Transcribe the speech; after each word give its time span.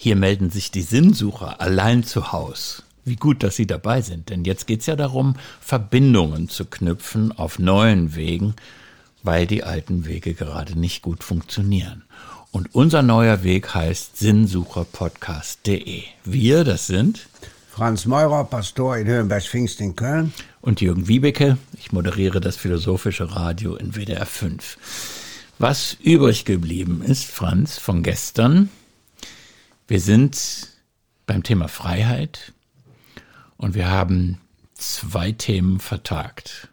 Hier 0.00 0.14
melden 0.14 0.48
sich 0.48 0.70
die 0.70 0.82
Sinnsucher 0.82 1.60
allein 1.60 2.04
zu 2.04 2.30
Haus. 2.30 2.84
Wie 3.04 3.16
gut, 3.16 3.42
dass 3.42 3.56
Sie 3.56 3.66
dabei 3.66 4.00
sind, 4.00 4.30
denn 4.30 4.44
jetzt 4.44 4.68
geht 4.68 4.80
es 4.80 4.86
ja 4.86 4.94
darum, 4.94 5.34
Verbindungen 5.60 6.48
zu 6.48 6.66
knüpfen 6.66 7.32
auf 7.32 7.58
neuen 7.58 8.14
Wegen, 8.14 8.54
weil 9.24 9.48
die 9.48 9.64
alten 9.64 10.06
Wege 10.06 10.34
gerade 10.34 10.78
nicht 10.78 11.02
gut 11.02 11.24
funktionieren. 11.24 12.04
Und 12.52 12.76
unser 12.76 13.02
neuer 13.02 13.42
Weg 13.42 13.74
heißt 13.74 14.16
sinnsucherpodcast.de. 14.18 16.04
Wir, 16.24 16.62
das 16.62 16.86
sind 16.86 17.28
Franz 17.68 18.06
Meurer, 18.06 18.44
Pastor 18.44 18.98
in 18.98 19.08
Höhenberg-Pfingst 19.08 19.80
in 19.80 19.96
Köln. 19.96 20.32
Und 20.60 20.80
Jürgen 20.80 21.08
Wiebeke, 21.08 21.58
ich 21.76 21.90
moderiere 21.90 22.40
das 22.40 22.56
philosophische 22.56 23.34
Radio 23.34 23.74
in 23.74 23.96
WDR 23.96 24.26
5. 24.26 24.78
Was 25.58 25.96
übrig 26.00 26.44
geblieben 26.44 27.02
ist, 27.04 27.24
Franz, 27.24 27.78
von 27.78 28.04
gestern, 28.04 28.70
wir 29.88 30.00
sind 30.00 30.68
beim 31.26 31.42
Thema 31.42 31.68
Freiheit 31.68 32.52
und 33.56 33.74
wir 33.74 33.90
haben 33.90 34.38
zwei 34.74 35.32
Themen 35.32 35.80
vertagt. 35.80 36.68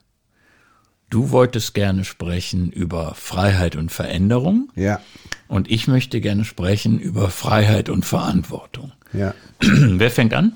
Du 1.10 1.32
wolltest 1.32 1.74
gerne 1.74 2.04
sprechen 2.04 2.72
über 2.72 3.16
Freiheit 3.16 3.76
und 3.76 3.92
Veränderung. 3.92 4.70
Ja. 4.76 5.00
Und 5.48 5.70
ich 5.72 5.88
möchte 5.88 6.20
gerne 6.20 6.46
sprechen 6.46 7.00
über 7.00 7.30
Freiheit 7.30 7.90
und 7.90 8.06
Verantwortung. 8.06 8.92
Ja. 9.14 9.34
Wer 9.62 10.12
fängt 10.12 10.34
an? 10.34 10.54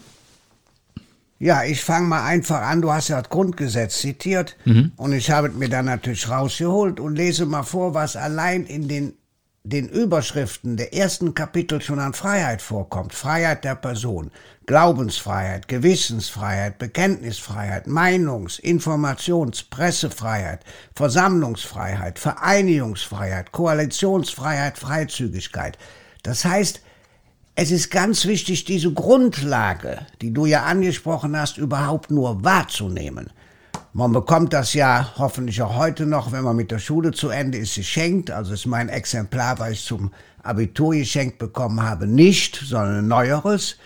Ja, 1.42 1.64
ich 1.64 1.82
fange 1.82 2.08
mal 2.08 2.26
einfach 2.26 2.62
an. 2.62 2.82
Du 2.82 2.92
hast 2.92 3.08
ja 3.08 3.22
das 3.22 3.30
Grundgesetz 3.30 4.00
zitiert 4.00 4.58
Mhm. 4.66 4.92
und 4.98 5.14
ich 5.14 5.32
habe 5.32 5.48
es 5.48 5.54
mir 5.54 5.70
dann 5.70 5.86
natürlich 5.86 6.28
rausgeholt 6.28 7.00
und 7.00 7.16
lese 7.16 7.46
mal 7.46 7.64
vor, 7.64 7.94
was 7.94 8.18
allein 8.18 8.66
in 8.66 8.90
den, 8.90 9.14
den 9.64 9.90
Überschriften 9.90 10.78
der 10.78 10.94
ersten 10.94 11.34
Kapitel 11.34 11.82
schon 11.82 12.00
an 12.00 12.14
Freiheit 12.14 12.62
vorkommt. 12.62 13.14
Freiheit 13.14 13.64
der 13.66 13.76
Person, 13.76 14.32
Glaubensfreiheit, 14.66 15.68
Gewissensfreiheit, 15.68 16.78
Bekenntnisfreiheit, 16.78 17.88
Meinungs-, 17.88 18.60
Informations-, 18.60 19.64
Pressefreiheit, 19.64 20.64
Versammlungsfreiheit, 20.96 22.20
Vereinigungsfreiheit, 22.20 23.52
Koalitionsfreiheit, 23.52 24.78
Freizügigkeit. 24.78 25.78
Das 26.24 26.46
heißt, 26.46 26.82
es 27.56 27.72
ist 27.72 27.92
ganz 27.92 28.26
wichtig, 28.26 28.64
diese 28.64 28.94
Grundlage, 28.94 30.06
die 30.22 30.32
du 30.32 30.46
ja 30.46 30.64
angesprochen 30.64 31.36
hast, 31.38 31.58
überhaupt 31.58 32.10
nur 32.10 32.44
wahrzunehmen. 32.44 33.32
Man 33.92 34.14
bekommt 34.14 34.54
das 34.54 34.76
ja 34.76 35.14
hoffentlich 35.18 35.62
auch 35.64 35.76
heute 35.76 36.06
noch, 36.06 36.32
wenn 36.32 36.44
man 36.44 36.56
mit 36.56 36.70
der 36.70 36.78
Schule 36.78 37.12
zu 37.12 37.30
Ende 37.30 37.58
ist, 37.58 37.76
geschenkt. 37.76 38.30
Also 38.30 38.54
ist 38.54 38.68
mein 38.68 38.88
Exemplar, 38.88 39.58
was 39.58 39.72
ich 39.72 39.84
zum 39.84 40.12
Abitur 40.44 40.94
geschenkt 40.94 41.40
bekommen 41.40 41.82
habe, 41.82 42.06
nicht, 42.06 42.56
sondern 42.64 43.00
ein 43.00 43.08
neueres. 43.08 43.78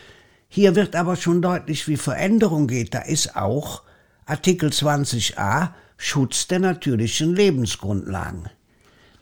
Hier 0.50 0.76
wird 0.76 0.96
aber 0.96 1.16
schon 1.16 1.42
deutlich, 1.42 1.88
wie 1.88 1.96
Veränderung 1.96 2.68
geht. 2.68 2.94
Da 2.94 3.00
ist 3.00 3.38
auch 3.38 3.82
Artikel 4.26 4.70
20a 4.70 5.70
Schutz 5.96 6.48
der 6.48 6.60
natürlichen 6.60 7.34
Lebensgrundlagen. 7.34 8.50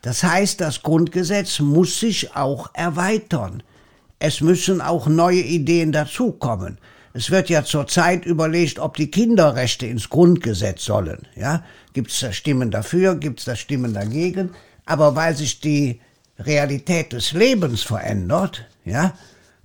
Das 0.02 0.24
heißt, 0.24 0.59
das 0.62 0.82
Grundgesetz 0.82 1.59
muss 1.59 2.00
sich 2.00 2.36
auch 2.36 2.72
erweitern. 2.74 3.62
Es 4.18 4.42
müssen 4.42 4.82
auch 4.82 5.08
neue 5.08 5.42
Ideen 5.42 5.92
dazukommen. 5.92 6.80
Es 7.14 7.30
wird 7.30 7.50
ja 7.50 7.64
zurzeit 7.64 8.26
überlegt, 8.26 8.80
ob 8.80 8.95
die 8.95 9.12
Kinderrechte 9.12 9.86
ins 9.86 10.09
Grundgesetz 10.09 10.86
sollen. 10.86 11.28
Ja? 11.36 11.64
Gibt 11.94 12.12
es 12.12 12.20
da 12.20 12.31
Stimmen 12.31 12.72
dafür, 12.72 13.16
gibt 13.16 13.40
es 13.40 13.45
da 13.45 13.56
Stimmen 13.56 13.94
dagegen? 13.94 14.52
Aber 14.86 15.16
weil 15.16 15.36
sich 15.36 15.59
die 15.59 16.00
Realität 16.40 17.14
des 17.14 17.34
Lebens 17.34 17.84
verändert, 17.84 18.66
ja, 18.86 19.14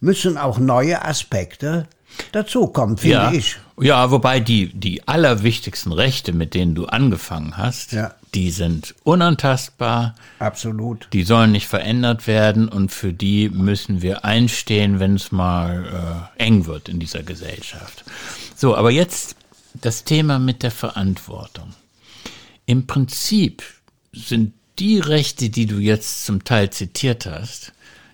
müssen 0.00 0.36
auch 0.36 0.58
neue 0.58 1.04
Aspekte 1.04 1.88
dazukommen, 2.32 2.96
finde 2.96 3.14
ja. 3.16 3.32
ich. 3.32 3.56
Ja, 3.78 4.10
wobei 4.10 4.40
die, 4.40 4.72
die 4.72 5.06
allerwichtigsten 5.06 5.92
Rechte, 5.92 6.32
mit 6.32 6.54
denen 6.54 6.74
du 6.74 6.86
angefangen 6.86 7.56
hast, 7.58 7.92
Ja. 7.92 8.14
die 8.34 8.50
sind 8.50 8.94
unantastbar, 9.04 10.14
Absolut. 10.38 11.08
die 11.12 11.24
sollen 11.24 11.52
nicht 11.52 11.66
verändert 11.66 12.26
werden 12.26 12.68
und 12.68 12.90
für 12.90 13.12
die 13.12 13.50
müssen 13.50 14.00
wir 14.00 14.24
einstehen, 14.24 14.98
wenn 14.98 15.16
es 15.16 15.30
mal 15.30 16.28
äh, 16.38 16.42
eng 16.42 16.64
wird 16.66 16.88
in 16.88 17.00
dieser 17.00 17.22
Gesellschaft. 17.22 18.04
So, 18.56 18.74
aber 18.74 18.90
jetzt 18.90 19.36
das 19.74 20.04
Thema 20.04 20.38
mit 20.38 20.62
der 20.62 20.70
Verantwortung. 20.70 21.74
Im 22.64 22.86
Prinzip 22.86 23.62
sind 24.12 24.54
die 24.78 24.98
Rechte, 24.98 25.50
die 25.50 25.66
du 25.66 25.78
jetzt 25.78 26.24
zum 26.24 26.44
Teil 26.44 26.70
zitiert 26.70 27.26
hast, 27.26 27.72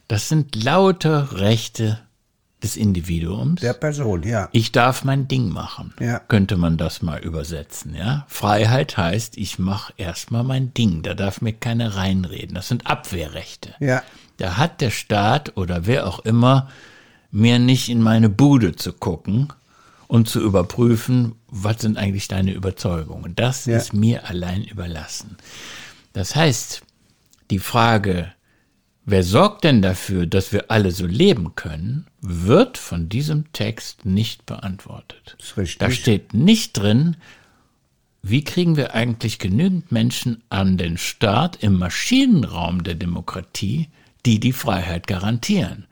das 0.09 0.29
sind 0.29 0.63
lauter 0.63 1.39
Rechte 1.41 2.01
des 2.63 2.77
Individuums. 2.77 3.61
Der 3.61 3.73
Person, 3.73 4.23
ja. 4.23 4.49
Ich 4.53 4.73
darf 4.73 5.05
mein 5.05 5.27
Ding 5.29 5.49
machen. 5.49 5.93
Ja. 6.01 6.19
Könnte 6.21 6.57
man 6.57 6.77
das 6.77 7.03
mal 7.03 7.21
übersetzen, 7.21 7.95
ja? 7.95 8.25
Freiheit 8.29 8.97
heißt, 8.97 9.37
ich 9.37 9.59
mache 9.59 9.93
erstmal 9.97 10.45
mein 10.45 10.73
Ding. 10.75 11.03
Da 11.03 11.15
darf 11.15 11.41
mir 11.41 11.53
keiner 11.53 11.97
reinreden. 11.97 12.55
Das 12.55 12.69
sind 12.69 12.87
Abwehrrechte. 12.87 13.75
Ja. 13.81 14.03
Da 14.37 14.57
hat 14.57 14.81
der 14.81 14.91
Staat 14.91 15.57
oder 15.57 15.87
wer 15.87 16.07
auch 16.07 16.21
immer 16.21 16.69
mir 17.31 17.59
nicht 17.59 17.89
in 17.89 18.03
meine 18.03 18.29
Bude 18.29 18.77
zu 18.77 18.93
gucken 18.93 19.49
und 20.07 20.29
zu 20.29 20.41
überprüfen, 20.41 21.35
was 21.49 21.81
sind 21.81 21.97
eigentlich 21.97 22.29
deine 22.29 22.53
Überzeugungen. 22.53 23.35
Das 23.35 23.65
Ja. 23.67 23.77
ist 23.79 23.93
mir 23.95 24.29
allein 24.29 24.63
überlassen. 24.65 25.37
Das 26.13 26.37
heißt, 26.37 26.83
die 27.51 27.59
Frage, 27.59 28.33
wer 29.05 29.23
sorgt 29.25 29.65
denn 29.65 29.81
dafür, 29.83 30.27
dass 30.27 30.53
wir 30.53 30.71
alle 30.71 30.91
so 30.93 31.07
leben 31.07 31.55
können, 31.55 32.07
wird 32.23 32.79
von 32.79 33.09
diesem 33.09 33.53
Text 33.53 34.07
nicht 34.07 34.47
beantwortet. 34.47 35.37
ist 35.39 35.57
richtig. 35.57 35.79
Da 35.79 35.91
steht 35.91 36.35
nicht 36.35 36.79
drin, 36.79 37.17
wie 38.23 38.45
kriegen 38.45 38.77
wir 38.77 38.95
eigentlich 38.95 39.41
genügend 39.41 39.91
Menschen 39.91 40.43
an 40.49 40.79
den 40.79 40.97
Staat 40.97 41.63
im 41.63 41.79
Maschinenraum 41.79 42.85
der 42.85 42.95
Demokratie, 42.95 43.89
die 44.25 44.39
die 44.39 44.53
Freiheit 44.53 45.09
garantieren. 45.09 45.87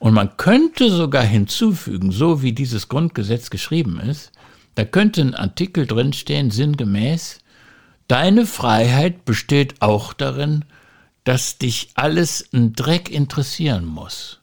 Und 0.00 0.12
man 0.12 0.36
könnte 0.36 0.90
sogar 0.90 1.22
hinzufügen, 1.22 2.10
so 2.10 2.42
wie 2.42 2.52
dieses 2.52 2.88
Grundgesetz 2.88 3.50
geschrieben 3.50 4.00
ist, 4.00 4.32
da 4.74 4.84
könnte 4.84 5.22
ein 5.22 5.34
Artikel 5.34 5.86
drinstehen, 5.86 6.50
sinngemäß, 6.50 7.38
deine 8.08 8.44
Freiheit 8.44 9.24
besteht 9.24 9.80
auch 9.80 10.12
darin, 10.12 10.64
dass 11.24 11.58
dich 11.58 11.90
alles 11.94 12.48
ein 12.52 12.72
Dreck 12.74 13.10
interessieren 13.10 13.86
muss. 13.86 14.40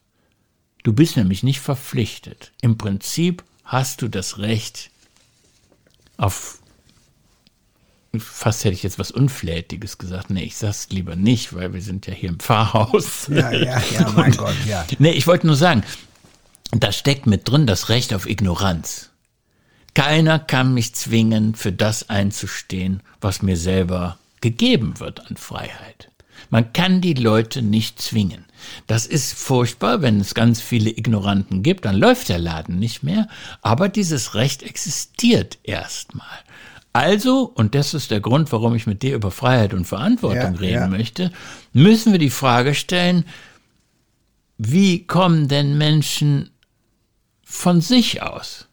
Du 0.83 0.93
bist 0.93 1.17
nämlich 1.17 1.43
nicht 1.43 1.61
verpflichtet. 1.61 2.51
Im 2.61 2.77
Prinzip 2.77 3.43
hast 3.63 4.01
du 4.01 4.07
das 4.07 4.37
Recht 4.37 4.91
auf 6.17 6.59
fast 8.19 8.63
hätte 8.63 8.75
ich 8.75 8.83
jetzt 8.83 8.99
was 8.99 9.09
Unflätiges 9.09 9.97
gesagt. 9.97 10.29
Nee, 10.29 10.43
ich 10.43 10.55
sag's 10.55 10.89
lieber 10.89 11.15
nicht, 11.15 11.55
weil 11.55 11.73
wir 11.73 11.81
sind 11.81 12.05
ja 12.05 12.13
hier 12.13 12.29
im 12.29 12.39
Pfarrhaus. 12.39 13.27
Ja, 13.27 13.51
ja, 13.51 13.81
ja, 13.91 14.11
mein 14.11 14.33
Gott, 14.33 14.55
ja. 14.67 14.85
Nee, 14.99 15.11
ich 15.11 15.25
wollte 15.25 15.47
nur 15.47 15.55
sagen, 15.55 15.83
da 16.71 16.91
steckt 16.91 17.25
mit 17.25 17.49
drin 17.49 17.65
das 17.65 17.89
Recht 17.89 18.13
auf 18.13 18.29
Ignoranz. 18.29 19.09
Keiner 19.95 20.39
kann 20.39 20.73
mich 20.73 20.93
zwingen, 20.95 21.55
für 21.55 21.71
das 21.71 22.09
einzustehen, 22.09 23.01
was 23.21 23.41
mir 23.41 23.57
selber 23.57 24.17
gegeben 24.41 24.99
wird 24.99 25.27
an 25.27 25.37
Freiheit. 25.37 26.09
Man 26.49 26.73
kann 26.73 27.01
die 27.01 27.13
Leute 27.13 27.61
nicht 27.61 28.01
zwingen. 28.01 28.45
Das 28.87 29.05
ist 29.05 29.33
furchtbar, 29.33 30.01
wenn 30.01 30.19
es 30.19 30.33
ganz 30.33 30.61
viele 30.61 30.89
Ignoranten 30.89 31.63
gibt, 31.63 31.85
dann 31.85 31.95
läuft 31.95 32.29
der 32.29 32.39
Laden 32.39 32.79
nicht 32.79 33.03
mehr, 33.03 33.27
aber 33.61 33.89
dieses 33.89 34.35
Recht 34.35 34.63
existiert 34.63 35.57
erstmal. 35.63 36.27
Also, 36.93 37.51
und 37.55 37.73
das 37.73 37.95
ist 37.95 38.11
der 38.11 38.21
Grund, 38.21 38.51
warum 38.51 38.75
ich 38.75 38.85
mit 38.85 39.01
dir 39.01 39.15
über 39.15 39.31
Freiheit 39.31 39.73
und 39.73 39.85
Verantwortung 39.85 40.53
Ja, 40.53 40.59
reden 40.59 40.81
ja. 40.81 40.87
möchte, 40.87 41.31
müssen 41.73 42.11
wir 42.11 42.19
die 42.19 42.29
Frage 42.29 42.75
stellen, 42.75 43.25
wie 44.59 45.05
kommen 45.07 45.47
denn 45.47 45.77
Menschen 45.77 46.51
von 47.43 47.81
sich 47.81 48.21
aus, 48.21 48.67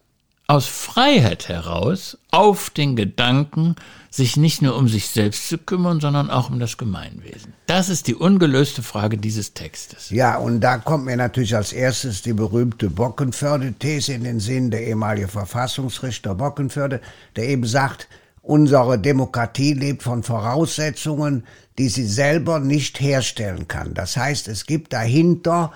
aus 0.50 0.66
Freiheit 0.66 1.48
heraus, 1.48 2.18
auf 2.32 2.70
den 2.70 2.96
Gedanken, 2.96 3.76
sich 4.10 4.36
nicht 4.36 4.62
nur 4.62 4.76
um 4.76 4.88
sich 4.88 5.08
selbst 5.08 5.48
zu 5.48 5.58
kümmern, 5.58 6.00
sondern 6.00 6.28
auch 6.28 6.50
um 6.50 6.58
das 6.58 6.76
Gemeinwesen? 6.76 7.54
Das 7.66 7.88
ist 7.88 8.08
die 8.08 8.16
ungelöste 8.16 8.82
Frage 8.82 9.16
dieses 9.16 9.54
Textes. 9.54 10.10
Ja, 10.10 10.38
und 10.38 10.58
da 10.60 10.78
kommt 10.78 11.04
mir 11.04 11.16
natürlich 11.16 11.54
als 11.54 11.72
erstes 11.72 12.22
die 12.22 12.32
berühmte 12.32 12.90
Bockenförde-These 12.90 14.14
in 14.14 14.24
den 14.24 14.40
Sinn, 14.40 14.72
der 14.72 14.84
ehemalige 14.88 15.28
Verfassungsrichter 15.28 16.34
Bockenförde, 16.34 17.00
der 17.36 17.48
eben 17.48 17.64
sagt, 17.64 18.08
unsere 18.42 18.98
Demokratie 18.98 19.74
lebt 19.74 20.02
von 20.02 20.24
Voraussetzungen, 20.24 21.44
die 21.78 21.88
sie 21.88 22.06
selber 22.06 22.58
nicht 22.58 23.00
herstellen 23.00 23.68
kann. 23.68 23.94
Das 23.94 24.16
heißt, 24.16 24.48
es 24.48 24.66
gibt 24.66 24.92
dahinter, 24.92 25.70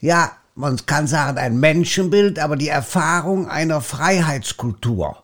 ja, 0.00 0.32
man 0.58 0.84
kann 0.86 1.06
sagen, 1.06 1.38
ein 1.38 1.58
Menschenbild, 1.60 2.38
aber 2.38 2.56
die 2.56 2.68
Erfahrung 2.68 3.48
einer 3.48 3.80
Freiheitskultur, 3.80 5.22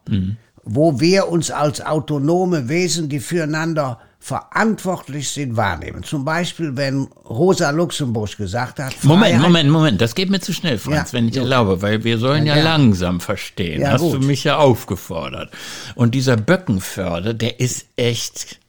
wo 0.63 1.01
wir 1.01 1.29
uns 1.29 1.51
als 1.51 1.85
autonome 1.85 2.69
Wesen, 2.69 3.09
die 3.09 3.21
füreinander 3.21 3.99
verantwortlich 4.21 5.29
sind, 5.29 5.55
wahrnehmen. 5.55 6.03
Zum 6.03 6.25
Beispiel, 6.25 6.75
wenn 6.77 7.09
Rosa 7.29 7.69
Luxemburg 7.71 8.35
gesagt 8.39 8.79
hat. 8.79 8.95
Moment, 9.03 9.39
Moment, 9.39 9.69
Moment, 9.69 10.01
das 10.01 10.15
geht 10.15 10.31
mir 10.31 10.41
zu 10.41 10.55
schnell, 10.55 10.79
Franz, 10.79 11.13
ja, 11.13 11.19
wenn 11.19 11.29
ich 11.29 11.37
erlaube, 11.37 11.83
weil 11.83 12.05
wir 12.05 12.17
sollen 12.17 12.47
ja, 12.47 12.57
ja 12.57 12.63
langsam 12.63 13.21
verstehen. 13.21 13.83
Ja, 13.83 13.91
Hast 13.91 14.01
gut. 14.01 14.15
du 14.15 14.27
mich 14.27 14.45
ja 14.45 14.57
aufgefordert. 14.57 15.51
Und 15.95 16.15
dieser 16.15 16.39
Böckenförder, 16.39 17.35
der 17.35 17.61
ist 17.61 17.85
echt 17.97 18.61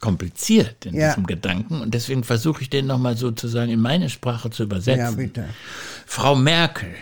kompliziert 0.00 0.86
in 0.86 0.94
ja. 0.94 1.08
diesem 1.08 1.26
Gedanken 1.26 1.80
und 1.80 1.92
deswegen 1.92 2.24
versuche 2.24 2.62
ich 2.62 2.70
den 2.70 2.86
nochmal 2.86 3.16
sozusagen 3.16 3.70
in 3.70 3.80
meine 3.80 4.08
Sprache 4.08 4.50
zu 4.50 4.64
übersetzen. 4.64 5.04
Ja, 5.04 5.10
bitte. 5.10 5.44
Frau 6.06 6.34
Merkel 6.34 6.94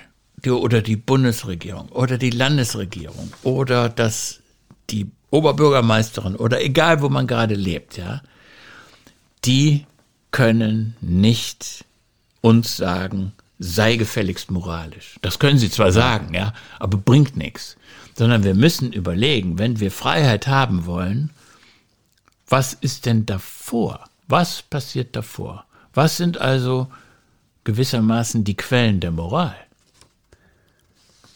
die, 0.44 0.50
oder 0.50 0.82
die 0.82 0.96
Bundesregierung 0.96 1.88
oder 1.90 2.18
die 2.18 2.30
Landesregierung 2.30 3.32
oder 3.42 3.88
das, 3.88 4.40
die 4.90 5.06
Oberbürgermeisterin 5.30 6.36
oder 6.36 6.62
egal, 6.62 7.02
wo 7.02 7.08
man 7.08 7.26
gerade 7.26 7.54
lebt, 7.54 7.96
ja, 7.96 8.22
die 9.44 9.86
können 10.30 10.96
nicht 11.00 11.84
uns 12.40 12.76
sagen, 12.76 13.32
sei 13.58 13.96
gefälligst 13.96 14.50
moralisch. 14.50 15.16
Das 15.22 15.38
können 15.38 15.58
sie 15.58 15.70
zwar 15.70 15.92
sagen, 15.92 16.34
ja, 16.34 16.52
aber 16.78 16.98
bringt 16.98 17.36
nichts. 17.36 17.76
Sondern 18.14 18.42
wir 18.44 18.54
müssen 18.54 18.92
überlegen, 18.92 19.58
wenn 19.58 19.80
wir 19.80 19.90
Freiheit 19.90 20.46
haben 20.46 20.86
wollen, 20.86 21.30
was 22.48 22.74
ist 22.74 23.06
denn 23.06 23.26
davor? 23.26 24.04
Was 24.26 24.62
passiert 24.62 25.16
davor? 25.16 25.64
Was 25.94 26.16
sind 26.16 26.38
also 26.38 26.88
gewissermaßen 27.64 28.44
die 28.44 28.56
Quellen 28.56 29.00
der 29.00 29.10
Moral? 29.10 29.56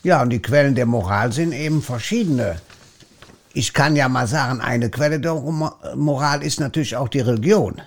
Ja, 0.02 0.22
und 0.22 0.30
die 0.30 0.42
Quellen 0.42 0.74
der 0.74 0.86
Moral 0.86 1.32
sind 1.32 1.52
eben 1.52 1.82
verschiedene 1.82 2.60
ich 3.54 3.72
kann 3.72 3.96
ja 3.96 4.08
mal 4.08 4.26
sagen, 4.26 4.60
eine 4.60 4.90
Quelle 4.90 5.20
der 5.20 5.34
Moral 5.34 6.42
ist 6.42 6.60
natürlich 6.60 6.96
auch 6.96 7.08
die 7.08 7.20
Religion, 7.20 7.80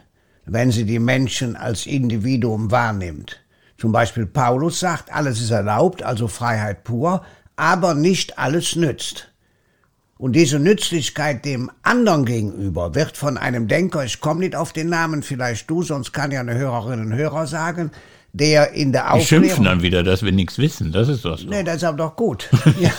wenn 0.45 0.71
sie 0.71 0.85
die 0.85 0.99
Menschen 0.99 1.55
als 1.55 1.85
Individuum 1.85 2.71
wahrnimmt. 2.71 3.39
Zum 3.77 3.91
Beispiel 3.91 4.25
Paulus 4.25 4.79
sagt, 4.79 5.11
alles 5.11 5.41
ist 5.41 5.51
erlaubt, 5.51 6.03
also 6.03 6.27
Freiheit 6.27 6.83
pur, 6.83 7.23
aber 7.55 7.93
nicht 7.93 8.37
alles 8.37 8.75
nützt. 8.75 9.27
Und 10.17 10.33
diese 10.33 10.59
Nützlichkeit 10.59 11.43
dem 11.43 11.69
anderen 11.83 12.23
gegenüber 12.23 12.95
wird 12.95 13.17
von 13.17 13.37
einem 13.37 13.67
Denker, 13.67 14.05
ich 14.05 14.21
komme 14.21 14.39
nicht 14.39 14.55
auf 14.55 14.71
den 14.71 14.87
Namen, 14.87 15.23
vielleicht 15.23 15.69
du, 15.69 15.83
sonst 15.83 16.13
kann 16.13 16.31
ja 16.31 16.39
eine 16.39 16.55
Hörerin 16.55 17.01
und 17.01 17.13
Hörer 17.13 17.47
sagen, 17.47 17.91
der 18.31 18.71
in 18.71 18.93
der 18.93 19.13
Aufklärung... 19.13 19.43
Die 19.43 19.49
schimpfen 19.49 19.65
dann 19.65 19.81
wieder, 19.81 20.03
dass 20.03 20.23
wir 20.23 20.31
nichts 20.31 20.57
wissen, 20.57 20.93
das 20.93 21.09
ist 21.09 21.25
doch. 21.25 21.43
Nee, 21.43 21.63
das 21.63 21.77
ist 21.77 21.83
aber 21.83 21.97
doch 21.97 22.15
gut. 22.15 22.49
ja, 22.79 22.91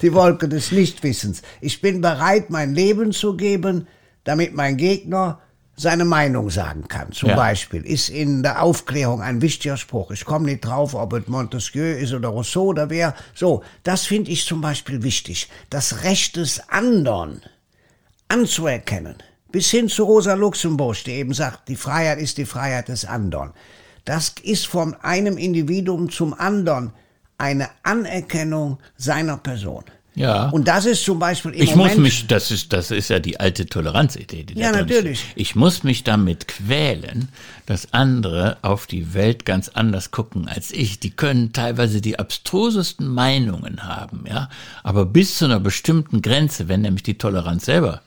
die 0.00 0.12
Wolke 0.14 0.48
des 0.48 0.70
Nichtwissens. 0.70 1.42
Ich 1.60 1.80
bin 1.80 2.00
bereit, 2.00 2.50
mein 2.50 2.76
Leben 2.76 3.10
zu 3.10 3.36
geben, 3.36 3.88
damit 4.22 4.54
mein 4.54 4.76
Gegner 4.76 5.40
seine 5.76 6.04
Meinung 6.04 6.50
sagen 6.50 6.86
kann. 6.88 7.12
Zum 7.12 7.30
ja. 7.30 7.36
Beispiel 7.36 7.84
ist 7.84 8.08
in 8.08 8.42
der 8.42 8.62
Aufklärung 8.62 9.22
ein 9.22 9.40
wichtiger 9.40 9.76
Spruch. 9.76 10.10
Ich 10.10 10.24
komme 10.24 10.46
nicht 10.46 10.64
drauf, 10.64 10.94
ob 10.94 11.12
es 11.14 11.26
Montesquieu 11.28 11.92
ist 11.92 12.12
oder 12.12 12.28
Rousseau 12.28 12.66
oder 12.66 12.90
wer. 12.90 13.14
So, 13.34 13.62
das 13.82 14.04
finde 14.04 14.30
ich 14.30 14.46
zum 14.46 14.60
Beispiel 14.60 15.02
wichtig. 15.02 15.48
Das 15.70 16.04
Recht 16.04 16.36
des 16.36 16.68
anderen 16.68 17.42
anzuerkennen. 18.28 19.16
Bis 19.50 19.70
hin 19.70 19.88
zu 19.88 20.04
Rosa 20.04 20.34
Luxemburg, 20.34 21.04
die 21.04 21.12
eben 21.12 21.34
sagt, 21.34 21.68
die 21.68 21.76
Freiheit 21.76 22.18
ist 22.18 22.38
die 22.38 22.46
Freiheit 22.46 22.88
des 22.88 23.04
anderen. 23.04 23.52
Das 24.04 24.34
ist 24.42 24.66
von 24.66 24.94
einem 24.94 25.36
Individuum 25.36 26.10
zum 26.10 26.32
anderen 26.34 26.92
eine 27.38 27.68
Anerkennung 27.82 28.78
seiner 28.96 29.36
Person. 29.36 29.84
Ja. 30.14 30.50
Und 30.50 30.68
das 30.68 30.84
ist 30.84 31.04
zum 31.04 31.18
Beispiel 31.18 31.52
im 31.52 31.62
ich 31.62 31.74
Moment. 31.74 31.96
muss 31.96 32.02
mich, 32.02 32.26
das 32.26 32.50
ist, 32.50 32.72
das 32.72 32.90
ist 32.90 33.08
ja 33.08 33.18
die 33.18 33.40
alte 33.40 33.66
Toleranzidee, 33.66 34.44
die 34.44 34.58
Ja, 34.58 34.70
natürlich. 34.70 35.24
Ich 35.36 35.54
muss 35.54 35.84
mich 35.84 36.04
damit 36.04 36.48
quälen, 36.48 37.28
dass 37.64 37.92
andere 37.94 38.58
auf 38.62 38.86
die 38.86 39.14
Welt 39.14 39.46
ganz 39.46 39.70
anders 39.70 40.10
gucken 40.10 40.48
als 40.48 40.70
ich. 40.70 41.00
Die 41.00 41.10
können 41.10 41.52
teilweise 41.52 42.00
die 42.00 42.18
abstrusesten 42.18 43.08
Meinungen 43.08 43.84
haben, 43.84 44.24
ja. 44.28 44.50
Aber 44.82 45.06
bis 45.06 45.38
zu 45.38 45.46
einer 45.46 45.60
bestimmten 45.60 46.20
Grenze, 46.20 46.68
wenn 46.68 46.82
nämlich 46.82 47.04
die 47.04 47.16
Toleranz 47.16 47.64
selber 47.64 48.02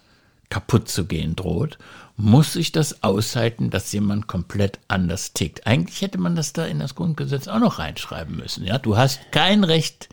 kaputt 0.50 0.88
zu 0.90 1.06
gehen 1.06 1.36
droht 1.36 1.80
muss 2.18 2.56
ich 2.56 2.72
das 2.72 3.04
aushalten, 3.04 3.70
dass 3.70 3.92
jemand 3.92 4.28
komplett 4.28 4.80
anders 4.88 5.34
tickt. 5.34 5.68
Eigentlich 5.68 6.02
hätte 6.02 6.18
man 6.18 6.36
das 6.36 6.54
da 6.54 6.66
in 6.66 6.80
das 6.80 6.96
Grundgesetz 6.96 7.48
auch 7.48 7.60
noch 7.60 7.80
reinschreiben 7.80 8.38
müssen. 8.38 8.66
Ja, 8.66 8.78
du 8.78 8.96
hast 8.96 9.20
kein 9.32 9.64
Recht 9.64 10.08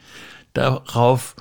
darauf, 0.53 1.37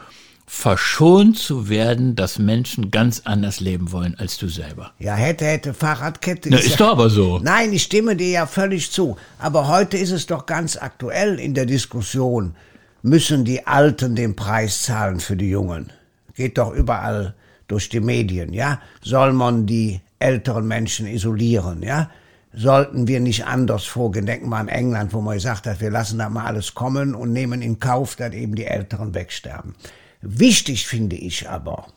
verschont 0.54 1.38
zu 1.38 1.70
werden, 1.70 2.14
dass 2.16 2.38
Menschen 2.38 2.92
ganz 2.92 3.22
anders 3.24 3.62
leben 3.62 3.94
wollen 3.94 4.16
als 4.20 4.38
du 4.38 4.50
selber. 4.50 4.92
Ja, 5.00 5.16
hätte, 5.16 5.46
hätte, 5.46 5.74
Fahrradkette. 5.74 6.50
Na, 6.50 6.58
ist, 6.58 6.66
ist 6.66 6.72
ja, 6.72 6.78
doch 6.86 6.92
aber 6.92 7.10
so. 7.10 7.40
Nein, 7.40 7.72
ich 7.72 7.84
stimme 7.84 8.18
dir 8.18 8.30
ja 8.30 8.46
völlig 8.46 8.92
zu. 8.92 9.16
Aber 9.40 9.70
heute 9.70 9.98
ist 9.98 10.12
es 10.12 10.28
doch 10.28 10.46
ganz 10.46 10.76
aktuell 10.76 11.40
in 11.40 11.54
der 11.54 11.66
Diskussion. 11.66 12.54
Müssen 13.02 13.46
die 13.46 13.66
Alten 13.66 14.16
den 14.16 14.36
Preis 14.36 14.84
zahlen 14.84 15.22
für 15.22 15.38
die 15.38 15.50
Jungen? 15.50 15.94
Geht 16.36 16.58
doch 16.58 16.74
überall 16.74 17.34
durch 17.70 17.88
die 17.88 18.02
Medien, 18.02 18.52
ja? 18.52 18.82
Soll 19.02 19.32
man 19.32 19.66
die 19.66 20.02
älteren 20.20 20.68
Menschen 20.68 21.08
isolieren, 21.08 21.82
ja? 21.82 22.12
Sollten 22.54 23.08
wir 23.08 23.22
nicht 23.22 23.46
anders 23.46 23.86
vorgehen? 23.86 24.26
Denken 24.26 24.50
wir 24.50 24.58
an 24.58 24.68
England, 24.68 25.14
wo 25.14 25.22
man 25.22 25.36
gesagt 25.36 25.66
hat, 25.66 25.80
wir 25.80 25.90
lassen 25.90 26.20
da 26.20 26.30
mal 26.30 26.46
alles 26.46 26.76
kommen 26.76 27.16
und 27.16 27.32
nehmen 27.32 27.62
in 27.62 27.80
Kauf, 27.80 28.18
dass 28.18 28.34
eben 28.34 28.56
die 28.56 28.66
Älteren 28.66 29.16
wegsterben. 29.16 29.76
Wichtig 30.22 30.88
finde 30.88 31.16
ich 31.16 31.50
aber, 31.50 31.88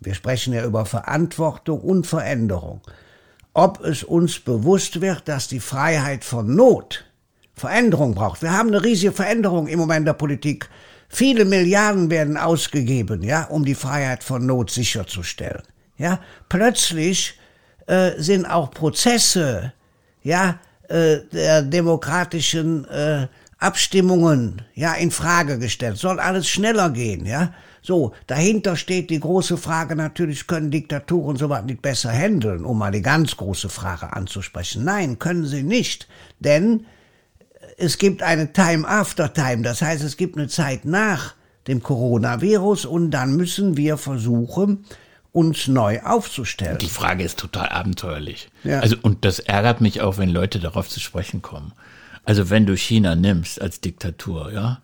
wir 0.00 0.14
sprechen 0.14 0.52
ja 0.52 0.64
über 0.64 0.86
Verantwortung 0.86 1.80
und 1.80 2.06
Veränderung, 2.06 2.80
ob 3.54 3.84
es 3.84 4.04
uns 4.04 4.38
bewusst 4.38 5.00
wird, 5.00 5.28
dass 5.28 5.48
die 5.48 5.60
Freiheit 5.60 6.24
von 6.24 6.54
Not 6.54 7.04
Veränderung 7.54 8.14
braucht. 8.14 8.42
Wir 8.42 8.52
haben 8.52 8.68
eine 8.68 8.82
riesige 8.82 9.12
Veränderung 9.12 9.66
im 9.66 9.78
Moment 9.78 10.06
der 10.06 10.14
Politik. 10.14 10.68
Viele 11.08 11.44
Milliarden 11.44 12.08
werden 12.08 12.36
ausgegeben, 12.36 13.22
ja, 13.22 13.44
um 13.44 13.64
die 13.64 13.74
Freiheit 13.74 14.24
von 14.24 14.46
Not 14.46 14.70
sicherzustellen. 14.70 15.62
Ja, 15.98 16.20
plötzlich 16.48 17.38
äh, 17.86 18.12
sind 18.16 18.46
auch 18.46 18.70
Prozesse, 18.70 19.74
ja, 20.22 20.58
äh, 20.88 21.18
der 21.32 21.62
demokratischen 21.62 22.86
äh, 22.88 23.26
Abstimmungen, 23.60 24.62
ja, 24.74 24.94
in 24.94 25.10
Frage 25.10 25.58
gestellt. 25.58 25.98
Soll 25.98 26.18
alles 26.18 26.48
schneller 26.48 26.90
gehen, 26.90 27.26
ja. 27.26 27.52
So, 27.82 28.12
dahinter 28.26 28.76
steht 28.76 29.10
die 29.10 29.20
große 29.20 29.56
Frage 29.56 29.96
natürlich, 29.96 30.46
können 30.46 30.70
Diktaturen 30.70 31.36
sowas 31.36 31.64
nicht 31.64 31.80
besser 31.80 32.10
handeln, 32.10 32.64
um 32.64 32.78
mal 32.78 32.90
die 32.90 33.02
ganz 33.02 33.36
große 33.36 33.68
Frage 33.68 34.12
anzusprechen. 34.12 34.84
Nein, 34.84 35.18
können 35.18 35.46
sie 35.46 35.62
nicht, 35.62 36.08
denn 36.40 36.86
es 37.78 37.96
gibt 37.96 38.22
eine 38.22 38.52
Time 38.52 38.86
after 38.86 39.32
Time, 39.32 39.62
das 39.62 39.80
heißt, 39.80 40.04
es 40.04 40.16
gibt 40.16 40.36
eine 40.36 40.48
Zeit 40.48 40.84
nach 40.84 41.34
dem 41.66 41.82
Coronavirus 41.82 42.84
und 42.84 43.10
dann 43.10 43.36
müssen 43.36 43.76
wir 43.76 43.96
versuchen, 43.96 44.84
uns 45.32 45.68
neu 45.68 46.00
aufzustellen. 46.02 46.78
Die 46.78 46.88
Frage 46.88 47.24
ist 47.24 47.38
total 47.38 47.68
abenteuerlich. 47.68 48.50
Ja. 48.64 48.80
Also, 48.80 48.96
und 49.00 49.24
das 49.24 49.38
ärgert 49.38 49.80
mich 49.80 50.00
auch, 50.00 50.18
wenn 50.18 50.28
Leute 50.28 50.58
darauf 50.58 50.88
zu 50.88 51.00
sprechen 51.00 51.40
kommen. 51.40 51.72
Also, 52.24 52.50
wenn 52.50 52.66
du 52.66 52.76
China 52.76 53.14
nimmst 53.14 53.60
als 53.60 53.80
Diktatur, 53.80 54.52
ja, 54.52 54.80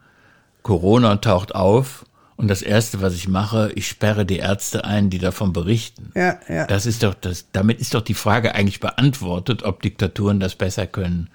Corona 0.62 1.16
taucht 1.16 1.55
auf 1.55 2.05
und 2.37 2.49
das 2.49 2.62
erste, 2.62 3.00
was 3.00 3.14
ich 3.14 3.28
mache, 3.28 3.71
ich 3.75 3.88
sperre 3.88 4.26
die 4.26 4.38
Ärzte 4.38 4.85
ein, 4.85 5.11
die 5.11 5.19
davon 5.19 5.52
berichten. 5.52 6.11
Ja, 6.14 6.38
ja. 6.49 6.66
Das 6.66 6.87
ist 6.87 7.02
doch, 7.02 7.14
das, 7.14 7.47
damit 7.52 7.81
ist 7.81 7.95
doch 7.95 8.02
die 8.02 8.14
Frage 8.14 8.55
eigentlich 8.55 8.81
beantwortet, 8.81 9.62
ob 9.62 9.83
Diktaturen 9.83 10.40
das 10.40 10.55
besser 10.55 10.87
können 10.87 11.31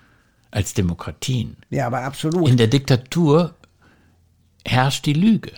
als 0.51 0.74
Demokratien. 0.74 1.58
Ja, 1.70 1.88
aber 1.88 2.01
absolut. 2.01 2.50
In 2.50 2.58
der 2.58 2.67
Diktatur 2.67 3.55
herrscht 4.65 5.05
die 5.05 5.13
Lüge 5.13 5.53